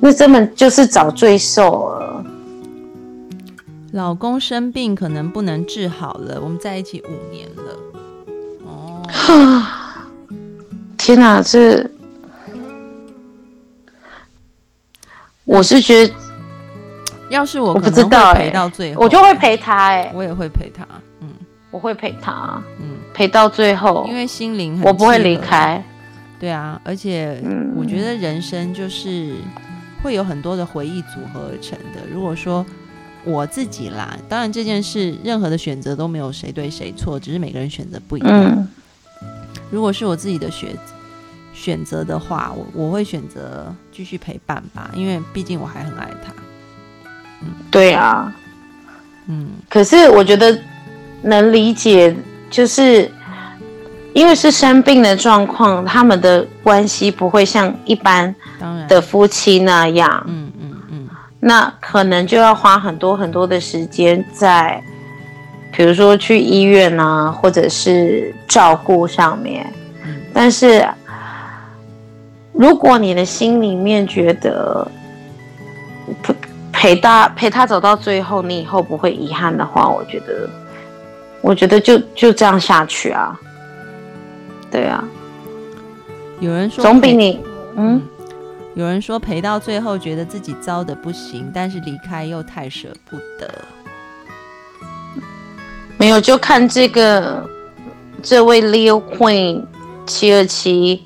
[0.00, 2.24] 那根本就是找罪受了。
[3.92, 7.62] 老公生病可能不能治好了，我们在一起五年了。
[8.66, 9.02] 哦，
[10.98, 11.88] 天哪，这
[15.44, 16.14] 我是觉得，
[17.30, 20.86] 要是我不知道陪到最后，我就会陪他哎，我也会陪他，
[21.20, 21.28] 嗯，
[21.70, 22.97] 我会陪他，嗯。
[23.18, 25.82] 陪到最后，因为心灵我不会离开。
[26.38, 27.42] 对啊，而且
[27.74, 29.34] 我觉得人生就是
[30.00, 32.00] 会有很多的回忆组合而成的。
[32.08, 32.64] 如果说
[33.24, 38.68] 我自己啦，当然这件事任何的选择都没有谁对谁错，只是每个人选择不一样。
[39.68, 40.70] 如果是我自己的选
[41.52, 46.32] 选择的话，我我会选择继续陪伴吧，因为毕竟我还很爱他。
[47.42, 48.32] 嗯，对啊，
[49.26, 50.56] 嗯，可是我觉得
[51.22, 52.14] 能理解。
[52.50, 53.10] 就是
[54.12, 58.34] 因为是生病的状况，他们的关系不会像一般
[58.88, 60.22] 的夫妻那样。
[60.26, 61.08] 嗯嗯嗯，
[61.40, 64.82] 那可能就要花很多很多的时间在
[65.72, 69.66] 比如说去医院啊，或者是照顾上面。
[70.32, 70.86] 但是，
[72.52, 74.86] 如果你的心里面觉得
[76.22, 76.34] 陪
[76.72, 80.48] 陪他陪他走到最后，你以后不会遗憾的话，我觉得，
[81.48, 83.34] 我觉得就就这样下去啊。
[84.70, 85.02] 对啊，
[86.40, 87.40] 有人说总比你
[87.76, 88.02] 嗯。
[88.74, 93.50] 有人说陪到最后，觉得自己糟的不行，但是离开又太舍不得。
[95.96, 97.42] 没有，就看这个
[98.22, 99.64] 这位 Leo Queen
[100.06, 101.02] 七二七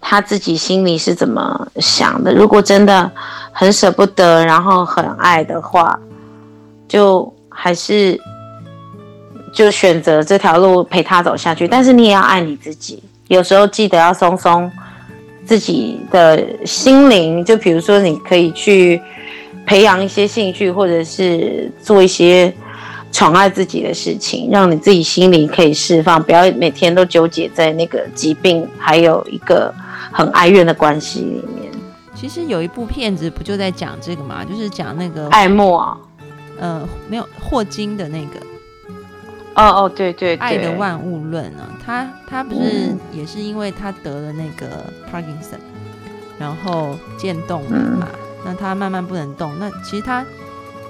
[0.00, 2.34] 他自己心里是怎么想的。
[2.34, 3.10] 如果真的
[3.52, 5.98] 很舍不得，然后很爱的话，
[6.86, 8.20] 就还是
[9.58, 11.66] 就选择这条路陪他走下去。
[11.66, 14.70] 但是你也要爱你自己，有时候记得要松松。
[15.44, 19.00] 自己的心灵，就比如说，你可以去
[19.64, 22.52] 培养一些兴趣，或者是做一些
[23.10, 29.74] 宠爱自己的事情，让你自己心灵可以释放，不要每天都纠结在那个疾病，还有一个
[30.12, 31.72] 很哀怨的关系里面。
[32.14, 35.96] 其实有一部片子不就在讲这个嘛，就是讲那个爱莫啊，
[36.60, 38.47] 呃，没有霍金的那个。
[39.58, 45.58] 哦哦，对对，爱的万物论啊，他他不是也是因为他得了那个 Parkinson，
[46.38, 48.08] 然后渐冻嘛，
[48.44, 49.52] 那他慢慢不能动。
[49.58, 50.24] 那其实他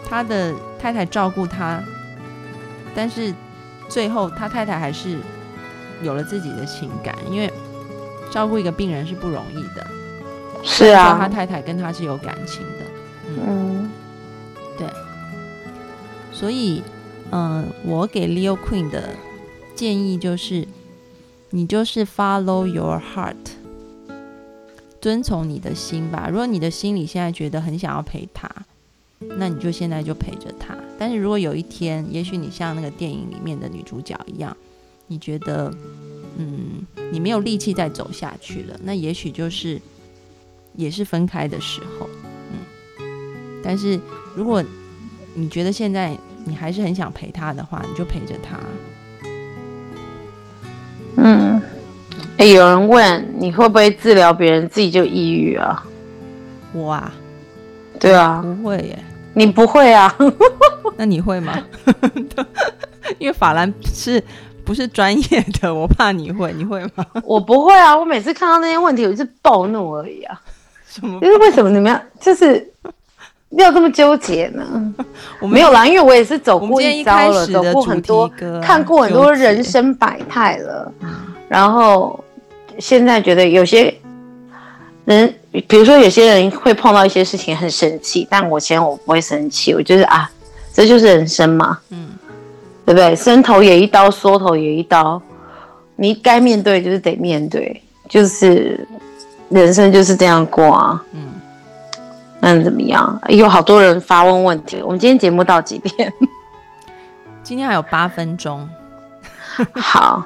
[0.06, 1.82] 他的太太照顾他，
[2.94, 3.34] 但是
[3.88, 5.18] 最后他太太还是
[6.02, 7.50] 有了自己的情感，因为
[8.30, 9.86] 照顾一个病人是不容易的。
[10.62, 12.84] 是啊，他太太跟他是有感情的。
[13.46, 13.90] 嗯，
[14.76, 14.86] 对，
[16.30, 16.84] 所以。
[17.30, 19.10] 嗯，我给 Leo Queen 的
[19.74, 20.66] 建议就是，
[21.50, 23.36] 你就是 follow your heart，
[25.00, 26.28] 遵从你的心吧。
[26.30, 28.50] 如果你的心里现在觉得很想要陪他，
[29.36, 30.76] 那你就现在就陪着他。
[30.98, 34.56] 但是如果有一天，也许你像那个电影里面的女主角一样，
[35.06, 35.72] 你觉得，
[36.38, 39.80] 嗯，你没有力气再走下去了，那也许就是
[40.74, 42.08] 也是分开的时候。
[42.50, 44.00] 嗯，但是
[44.34, 44.64] 如果
[45.34, 46.18] 你觉得现在，
[46.48, 48.58] 你还是很想陪他的话，你就陪着他。
[51.16, 51.60] 嗯，
[52.38, 55.84] 哎，有人问你会不会治疗别人，自己就抑郁啊？
[56.72, 57.12] 我啊，
[58.00, 58.98] 对啊，不会耶。
[59.34, 60.14] 你不会啊？
[60.96, 61.62] 那你会吗？
[63.18, 64.22] 因为法兰是
[64.64, 65.72] 不是专业的？
[65.74, 67.04] 我怕你会，你会吗？
[67.24, 70.40] 我不会啊，我每次看到那些问题，我就暴怒而已啊。
[70.88, 71.20] 什么？
[71.20, 72.72] 就是为什么你们要就是？
[73.56, 74.94] 要这么纠结呢？
[75.40, 78.30] 我没有啦，因为我也是走过一遭了，走过很多，
[78.62, 80.92] 看过很多人生百态了。
[81.48, 82.22] 然后
[82.78, 83.92] 现在觉得有些
[85.06, 85.34] 人，
[85.66, 90.30] 比如说有些人会碰到一些事情很生气，但我现在我不会生气，我觉得啊，
[90.74, 92.10] 这就是人生嘛，嗯，
[92.84, 93.16] 对不对？
[93.16, 95.20] 伸头也一刀，缩头也一刀，
[95.96, 98.86] 你该面对就是得面对，就是
[99.48, 101.28] 人生就是这样过啊，嗯。
[102.40, 103.20] 那怎么样？
[103.28, 104.80] 有好多人发问问题。
[104.82, 106.12] 我们今天节目到几点？
[107.42, 108.68] 今天还有八分钟。
[109.74, 110.24] 好。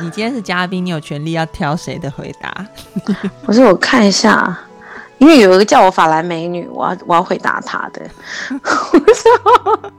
[0.00, 2.66] 你今天是嘉宾，你有权利要挑谁的回答。
[3.44, 4.56] 不是，我看一下，
[5.18, 8.02] 因为有一个叫我法兰美女，我要我要回答她的。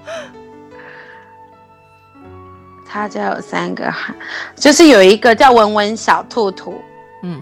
[2.90, 4.14] 他家有三个孩，
[4.56, 6.82] 就是有一个叫文文小兔兔。
[7.24, 7.42] 嗯。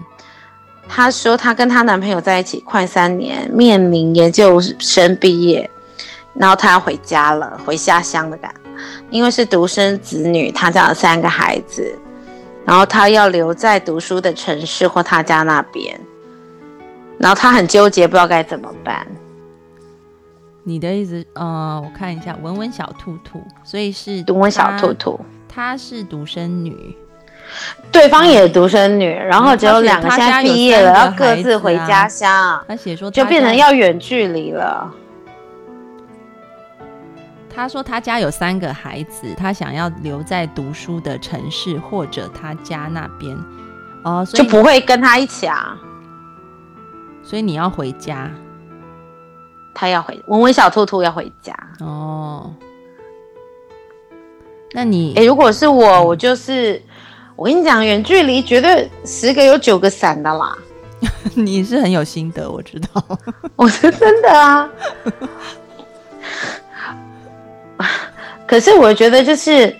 [0.88, 5.68] 她说，她跟她男朋友在一起快三年，面临研究生毕业，
[6.34, 8.54] 然后她要回家了，回家乡的感。
[9.10, 11.98] 因为是独生子女，她家有三个孩子，
[12.64, 15.98] 然后她要留在读书的城市或她家那边，
[17.18, 19.06] 然后她很纠结，不知道该怎么办。
[20.62, 25.18] 你的意思，呃，我看一下，文文小兔兔，所以是文文小兔兔，
[25.48, 26.94] 她是独生女。
[27.92, 32.62] 对方也独生女，然后只有两个现在毕业了，要各自回家乡。
[32.68, 34.92] 他写说就变成要远距离了。
[37.48, 43.34] 他说他家有三个孩子，他想要留在读书的城市或者他家那边。
[44.04, 45.78] 哦，就不会跟他一起啊。
[47.22, 48.30] 所以你要回家，
[49.74, 51.54] 他要回文文小兔兔要回家。
[51.80, 52.52] 哦，
[54.72, 56.82] 那你哎，如果是我，我就是。
[57.36, 60.56] 我跟你讲，远距离绝对十个有九个散的啦。
[61.34, 63.04] 你是很有心得，我知道。
[63.54, 64.68] 我是真的啊。
[68.46, 69.76] 可是我觉得就是，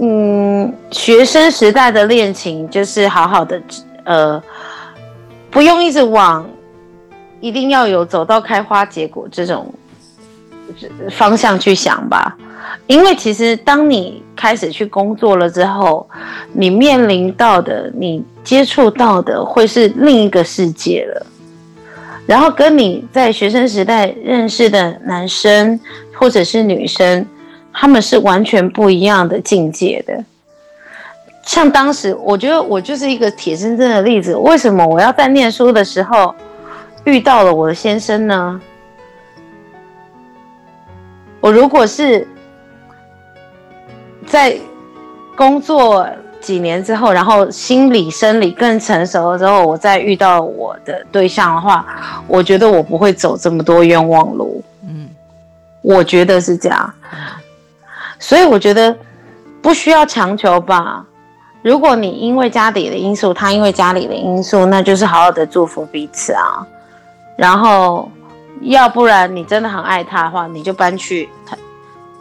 [0.00, 3.60] 嗯，学生时代的恋情就是好好的，
[4.04, 4.40] 呃，
[5.50, 6.48] 不用一直往
[7.40, 9.74] 一定要有走到开花结果这种
[11.10, 12.36] 方向去想吧。
[12.86, 16.08] 因为其实当你开始去工作了之后，
[16.52, 21.26] 你面临到的、你接触到的会是另一个世界了。
[22.26, 25.78] 然后跟你在学生时代认识的男生
[26.14, 27.24] 或者是女生，
[27.72, 30.24] 他们是完全不一样的境界的。
[31.42, 34.34] 像当时，我觉得我就是一个铁铮铮的例子。
[34.34, 36.34] 为什么我要在念书的时候
[37.04, 38.60] 遇到了我的先生呢？
[41.40, 42.26] 我如果是
[44.26, 44.56] 在
[45.36, 46.06] 工作
[46.40, 51.86] 几年之后，然后心理生理更成熟了之后，我再遇到我的对象的话，
[52.26, 54.62] 我觉得我不会走这么多冤枉路。
[54.82, 55.08] 嗯，
[55.82, 56.92] 我觉得是这样。
[58.18, 58.96] 所以我觉得
[59.60, 61.04] 不需要强求吧。
[61.62, 66.66] 如果你因为家里的因素，他因为家里的因素，那就是好好的祝福彼此啊。
[67.36, 68.08] 然后，
[68.62, 71.56] 要不然你真的很爱他的话，你就搬去他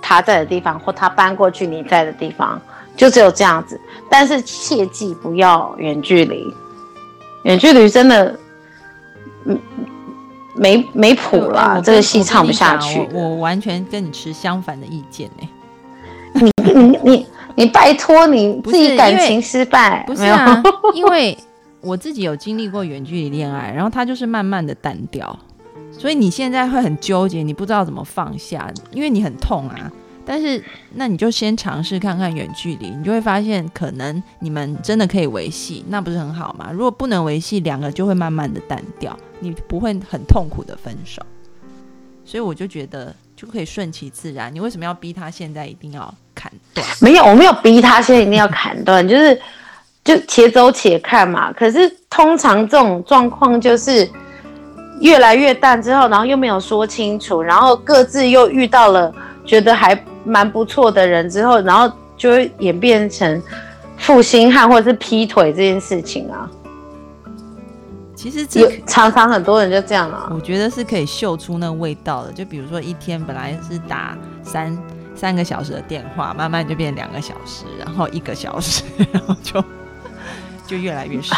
[0.07, 2.61] 他在的地方，或他搬过去你在的地方，
[2.95, 3.79] 就只有这样子。
[4.07, 6.53] 但是切记不要远距离，
[7.41, 8.37] 远距离真的，
[9.45, 9.59] 嗯，
[10.55, 13.09] 没没谱了，这个戏唱不下去。
[13.11, 15.49] 我完全跟你持相反的意见呢。
[16.35, 17.27] 你你你。
[17.57, 20.61] 你拜托你自己感情失败，不是啊？
[20.93, 21.37] 因为
[21.79, 25.39] 我自己有经历过远距离恋爱，然后他就是慢慢的淡掉，
[25.97, 29.91] 所以你现在会很纠结，你不知道怎么放下，因为你很痛啊。
[30.25, 30.63] 但是
[30.95, 36.69] 那你就先尝试看看远距离，你就会发现可能你们真的可以维系，那不是很好吗？
[36.71, 41.21] 如果不能维系，两个就会慢慢的淡掉，你不会很痛苦的分手。
[42.25, 44.53] 所以我就觉得就可以顺其自然。
[44.53, 46.13] 你为什么要逼他现在一定要？
[46.37, 49.41] 砍断没有，我没有逼他，现在一定要砍断， 就是
[50.03, 51.49] 就且走且看嘛。
[51.53, 54.05] 可是通常这种状况就是
[55.01, 59.13] 越来越淡之后，然后又没有说清楚，然后各自又遇到了
[59.45, 63.41] 觉得还蛮不错的人之后，然后就会演变成
[63.97, 66.49] 负心汉或者是劈腿这件事情啊。
[68.15, 70.29] 其实这常常很多人就这样啊。
[70.33, 74.77] 我觉得是可以嗅出那味道的，就比如说一天本来是打三。
[75.17, 78.83] 三个小时的电话，慢慢就变两个小时，然后一个小时，
[79.13, 79.63] 然后就
[80.67, 81.37] 就越来越少。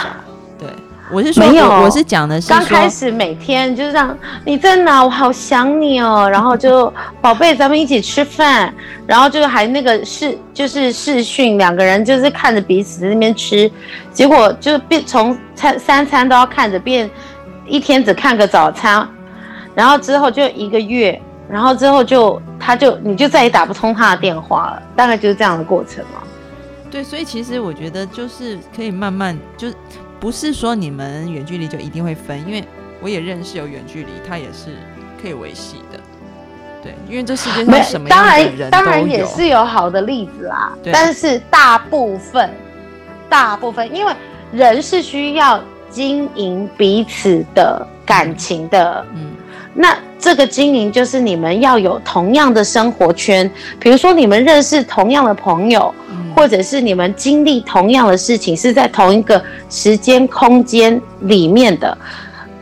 [0.57, 0.67] 对，
[1.09, 5.03] 我是说，没有，我是讲的是刚开始每天就是这样，你在哪？
[5.03, 6.29] 我好想你哦。
[6.29, 6.91] 然后就
[7.21, 8.73] 宝贝，咱们一起吃饭。
[9.05, 13.71] 然后就还那个视，就是视讯，两个人就是看着彼此在那边吃。
[14.11, 17.09] 结果就变从餐三餐都要看着，变
[17.65, 19.07] 一天只看个早餐。
[19.73, 21.19] 然后之后就一个月。
[21.49, 26.21] 然后之后就，他就你就再也打不通他的电话了，大概就是这样的过程嘛。
[26.91, 29.69] 对，所以其实我觉得就是可以慢慢，就
[30.19, 32.63] 不是说你们远距离就一定会分，因为
[33.01, 34.75] 我也认识有远距离，他也是
[35.21, 35.99] 可以维系的。
[36.81, 42.49] 对，因为这世界上什么样的人当然也是有好的例子啦，但是大部分，
[43.29, 44.13] 大部分，因为
[44.51, 45.59] 人是需要
[45.89, 49.31] 经营彼此的感情的，嗯。
[49.79, 53.49] 那这个经营就是你们要有同样的生活圈，
[53.79, 55.93] 比如说你们认识同样的朋友，
[56.35, 61.95] 或者是你们经历同样的事情，是在同一个时间空间里面的。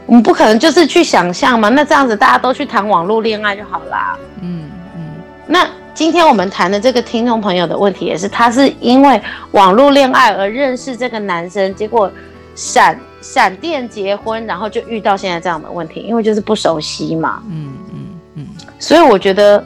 [0.06, 1.70] 我们不可能就是去想象嘛？
[1.70, 4.18] 那这样子大家都去谈网络恋爱就好啦。
[4.42, 5.02] 嗯嗯。
[5.48, 9.20] 那今天我们谈的这个听众朋友的问题也是，他是因为
[9.52, 12.12] 网络恋爱而认识这个男生，结果
[12.56, 13.00] 闪。
[13.28, 17.42] 闪电结婚，然后就遇到现在这样的问题，因为就是不熟悉嘛。
[17.50, 18.48] 嗯嗯嗯。
[18.78, 19.66] 所以我觉得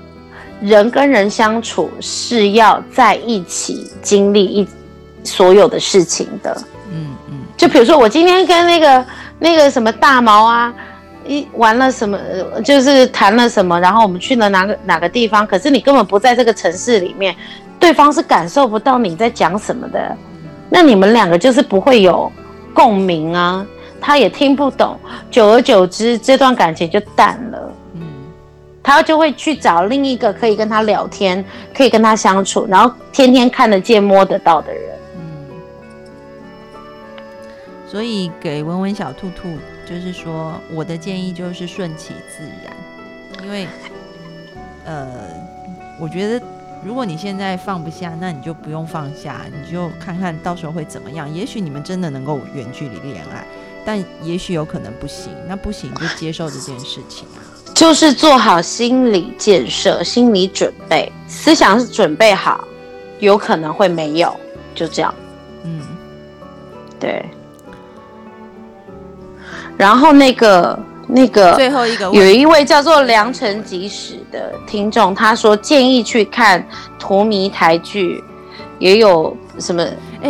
[0.62, 4.68] 人跟人相处是要在一起经历一
[5.26, 6.56] 所有的事情的。
[6.94, 7.40] 嗯嗯。
[7.58, 9.06] 就比如说我今天跟那个
[9.40, 10.74] 那个什么大毛啊，
[11.28, 12.18] 一玩了什么，
[12.64, 17.36] 就是谈了什么，然后我们去了哪个哪个地方，可是你根本不在这个城市里面，
[17.78, 20.16] 对方是感受不到你在讲什么的，
[20.70, 22.32] 那你们两个就是不会有。
[22.74, 23.66] 共鸣啊，
[24.00, 24.98] 他也听不懂，
[25.30, 27.74] 久而久之，这段感情就淡了。
[27.94, 28.02] 嗯，
[28.82, 31.44] 他就会去找另一个可以跟他聊天、
[31.74, 34.84] 可以跟他相处，然后天天看得见、摸得到的人。
[35.16, 35.22] 嗯，
[37.88, 43.68] 所以给文文小兔兔，就是说，我的建议就是顺其自然，因为，
[44.86, 45.08] 呃，
[46.00, 46.46] 我觉得。
[46.84, 51.32] 如果你现在放不下，那你就不用放下，你就看看到时候会怎么样。
[51.34, 53.46] 也许你们真的能够远距离恋爱，
[53.86, 55.32] 但也许有可能不行。
[55.48, 57.44] 那不行就接受这件事情啊，
[57.76, 62.64] 就是做好心理建设、心理准备，思想是准备好，
[63.20, 64.34] 有可能会没有，
[64.74, 65.14] 就这样。
[65.64, 65.82] 嗯，
[66.98, 67.26] 对。
[69.78, 70.78] 然后那个
[71.12, 76.64] 那个最后一个有一位叫做良辰吉时的听众，他说建议去看
[77.00, 78.24] 荼蘼台剧，
[78.80, 79.86] 也有什么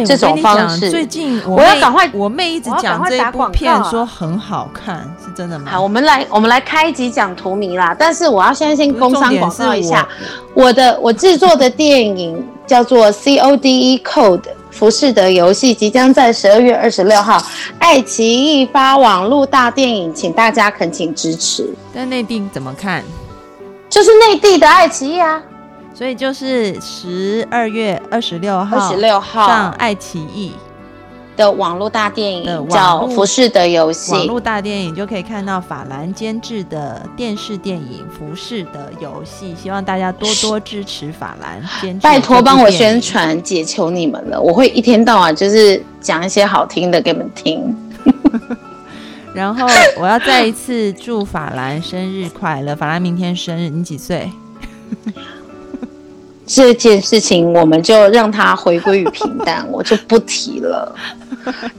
[0.05, 0.89] 这种方式。
[0.89, 5.71] 最近我要赶快，我妹一直讲这部片说很好看，是真的吗？
[5.71, 7.95] 好，我们来我们来开一集讲图迷啦。
[7.97, 10.07] 但是我要现在先工商广告一下，
[10.53, 14.41] 我的我制作的电影叫做 C O D E Code。
[14.71, 17.41] 浮士德游戏即将在十二月二十六号
[17.79, 21.67] 爱奇艺发网络大电影，请大家恳请支持。
[21.93, 23.03] 在内地怎么看？
[23.89, 25.41] 就是内地的爱奇艺啊，
[25.99, 30.53] 所以就是十二月二十六号，二十六号上爱奇艺。
[31.35, 42.01] 的网络大电影叫《服饰的游戏》，网络大电影就可以看到法兰监制的电视电影《服饰的游戏》，希望大家多多支持法兰监制。
[42.01, 47.75] 拜托帮我宣传，解求你们了，我会一天到晚就是讲一些好听的给你们听。
[49.35, 49.67] 然后
[49.99, 54.31] 我要再一次祝法兰生日快乐，法兰明天生日，你几岁？
[56.51, 60.95] 这件事情我们就让它回归于平淡， 我就不提了。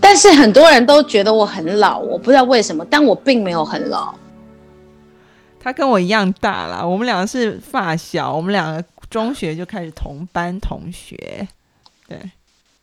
[0.00, 4.14] 但是很多人都觉得我很老，我不知道为什么，但我并没有很老。
[5.58, 11.48] 他跟我一样大啦，我们两个是发小，我们两个中学就开始同班同学。
[12.08, 12.18] 对，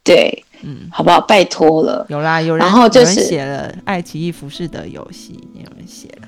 [0.03, 1.21] 对，嗯，好不好？
[1.21, 2.05] 拜托了。
[2.09, 6.27] 有啦，有人，然后就是写了爱奇艺服饰的游戏，也有人写了。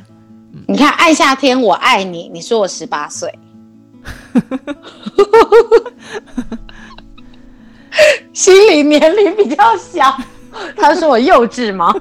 [0.67, 3.29] 你看，爱夏天，我爱你，你说我十八岁。
[8.33, 10.15] 心理年龄比较小，
[10.77, 11.93] 他说我幼稚吗？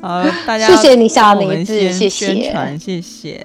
[0.00, 3.44] 好，大家谢谢你小名字，谢谢，谢谢。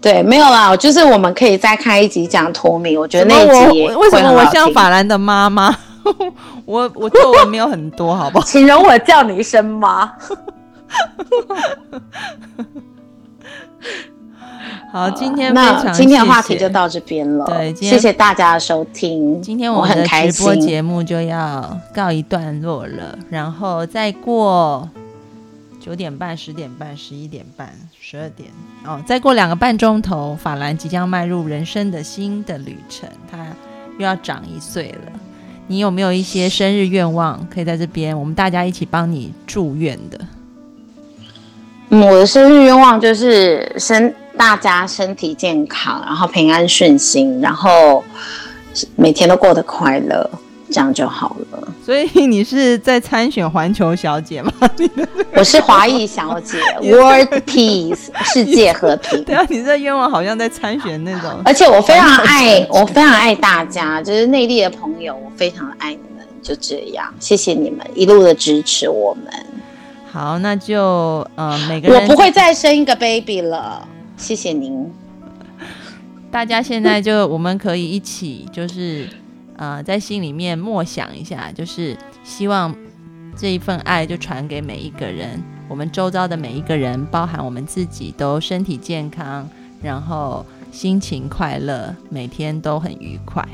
[0.00, 5.74] 对，没有啦，就是我们可以再开一集讲脱敏，我觉得那一集为什么我像法兰的妈妈？
[6.66, 8.44] 我我作文没有很多，好不好？
[8.46, 10.12] 请容我叫你一声妈。
[14.92, 17.44] 好，今天那今天的话题就到这边了。
[17.46, 19.42] 对，谢谢大家的收听。
[19.42, 24.88] 今天我们的直播节目就要告一段落了，然后再过
[25.80, 27.70] 九点半、十点半、十一点半、
[28.00, 28.48] 十二点
[28.84, 33.48] 哦，再过两个半钟头，法兰即将迈入人生的新的旅程，他
[33.98, 35.12] 又要长一岁了。
[35.66, 40.20] 你有没有一些生日愿望可以在这边，我们大家一起帮你祝愿的？
[41.90, 48.02] 我的生日愿望就是身大家身体健康，然后平安顺心，然后
[48.96, 50.28] 每天都过得快乐，
[50.70, 51.68] 这样就好了。
[51.84, 54.52] 所以你是在参选环球小姐吗？
[55.36, 59.22] 我是华裔小姐， World Peace 世界和平。
[59.22, 61.30] 对啊，你这愿望好像在参选那种。
[61.44, 66.26] 而且我非常爱，我非常爱大家，就是内地的朋友，我非常爱你们。
[66.42, 69.32] 就这样，谢谢你们一路的支持我们。
[70.14, 73.84] 好，那就呃， 每个人我不会再生一个 baby 了，
[74.16, 74.88] 谢谢您。
[76.30, 79.08] 大家现在就我们可以一起，就是
[79.56, 82.72] 呃，在心里面默想一下，就是希望
[83.36, 89.48] 这一份爱就传给每一个人，我们周遭的每一个人，包含我们自己，都身体健康，
[89.82, 93.44] 然后心情快乐，每天都很愉快。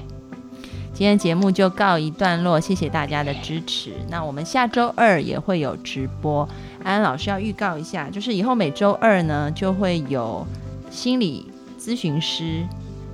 [1.00, 3.94] 今天节目就告一段落，谢谢大家的支持。
[4.10, 6.46] 那我们下周二也会有直播。
[6.84, 10.46] 安安老师要预告一下，就是以后每周二呢，就会有
[10.90, 11.46] 心理
[11.80, 12.66] 咨询师，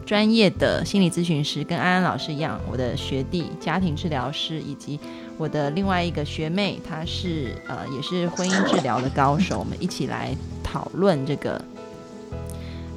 [0.05, 4.99] 专业的心理咨询师，跟安安老师一样，我的学弟，家庭治疗师，以及
[5.39, 11.65] 我的另外一个学妹，她是呃也是婚姻治疗的高手，我们一起来讨论这个，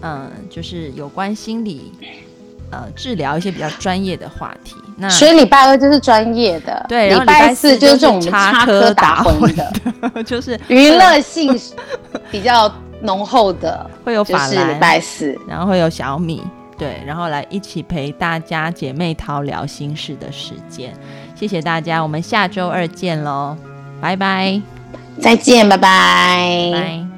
[0.01, 1.91] 嗯，就是有关心理。
[2.71, 4.75] 呃，治疗一些比较专业的话题。
[4.97, 11.57] 那所以礼拜二就是专业的，对，然后礼拜四就是这种插科打诨的， 就是娱乐性
[12.29, 16.43] 比较浓厚的，会有法兰礼拜四，然后会有小米，
[16.77, 20.93] 对，然后来一起陪大家姐妹淘聊心事的时间。
[21.33, 23.55] 谢谢大家，我们下周二见喽，
[24.01, 24.61] 拜拜，
[25.21, 27.08] 再见，拜拜。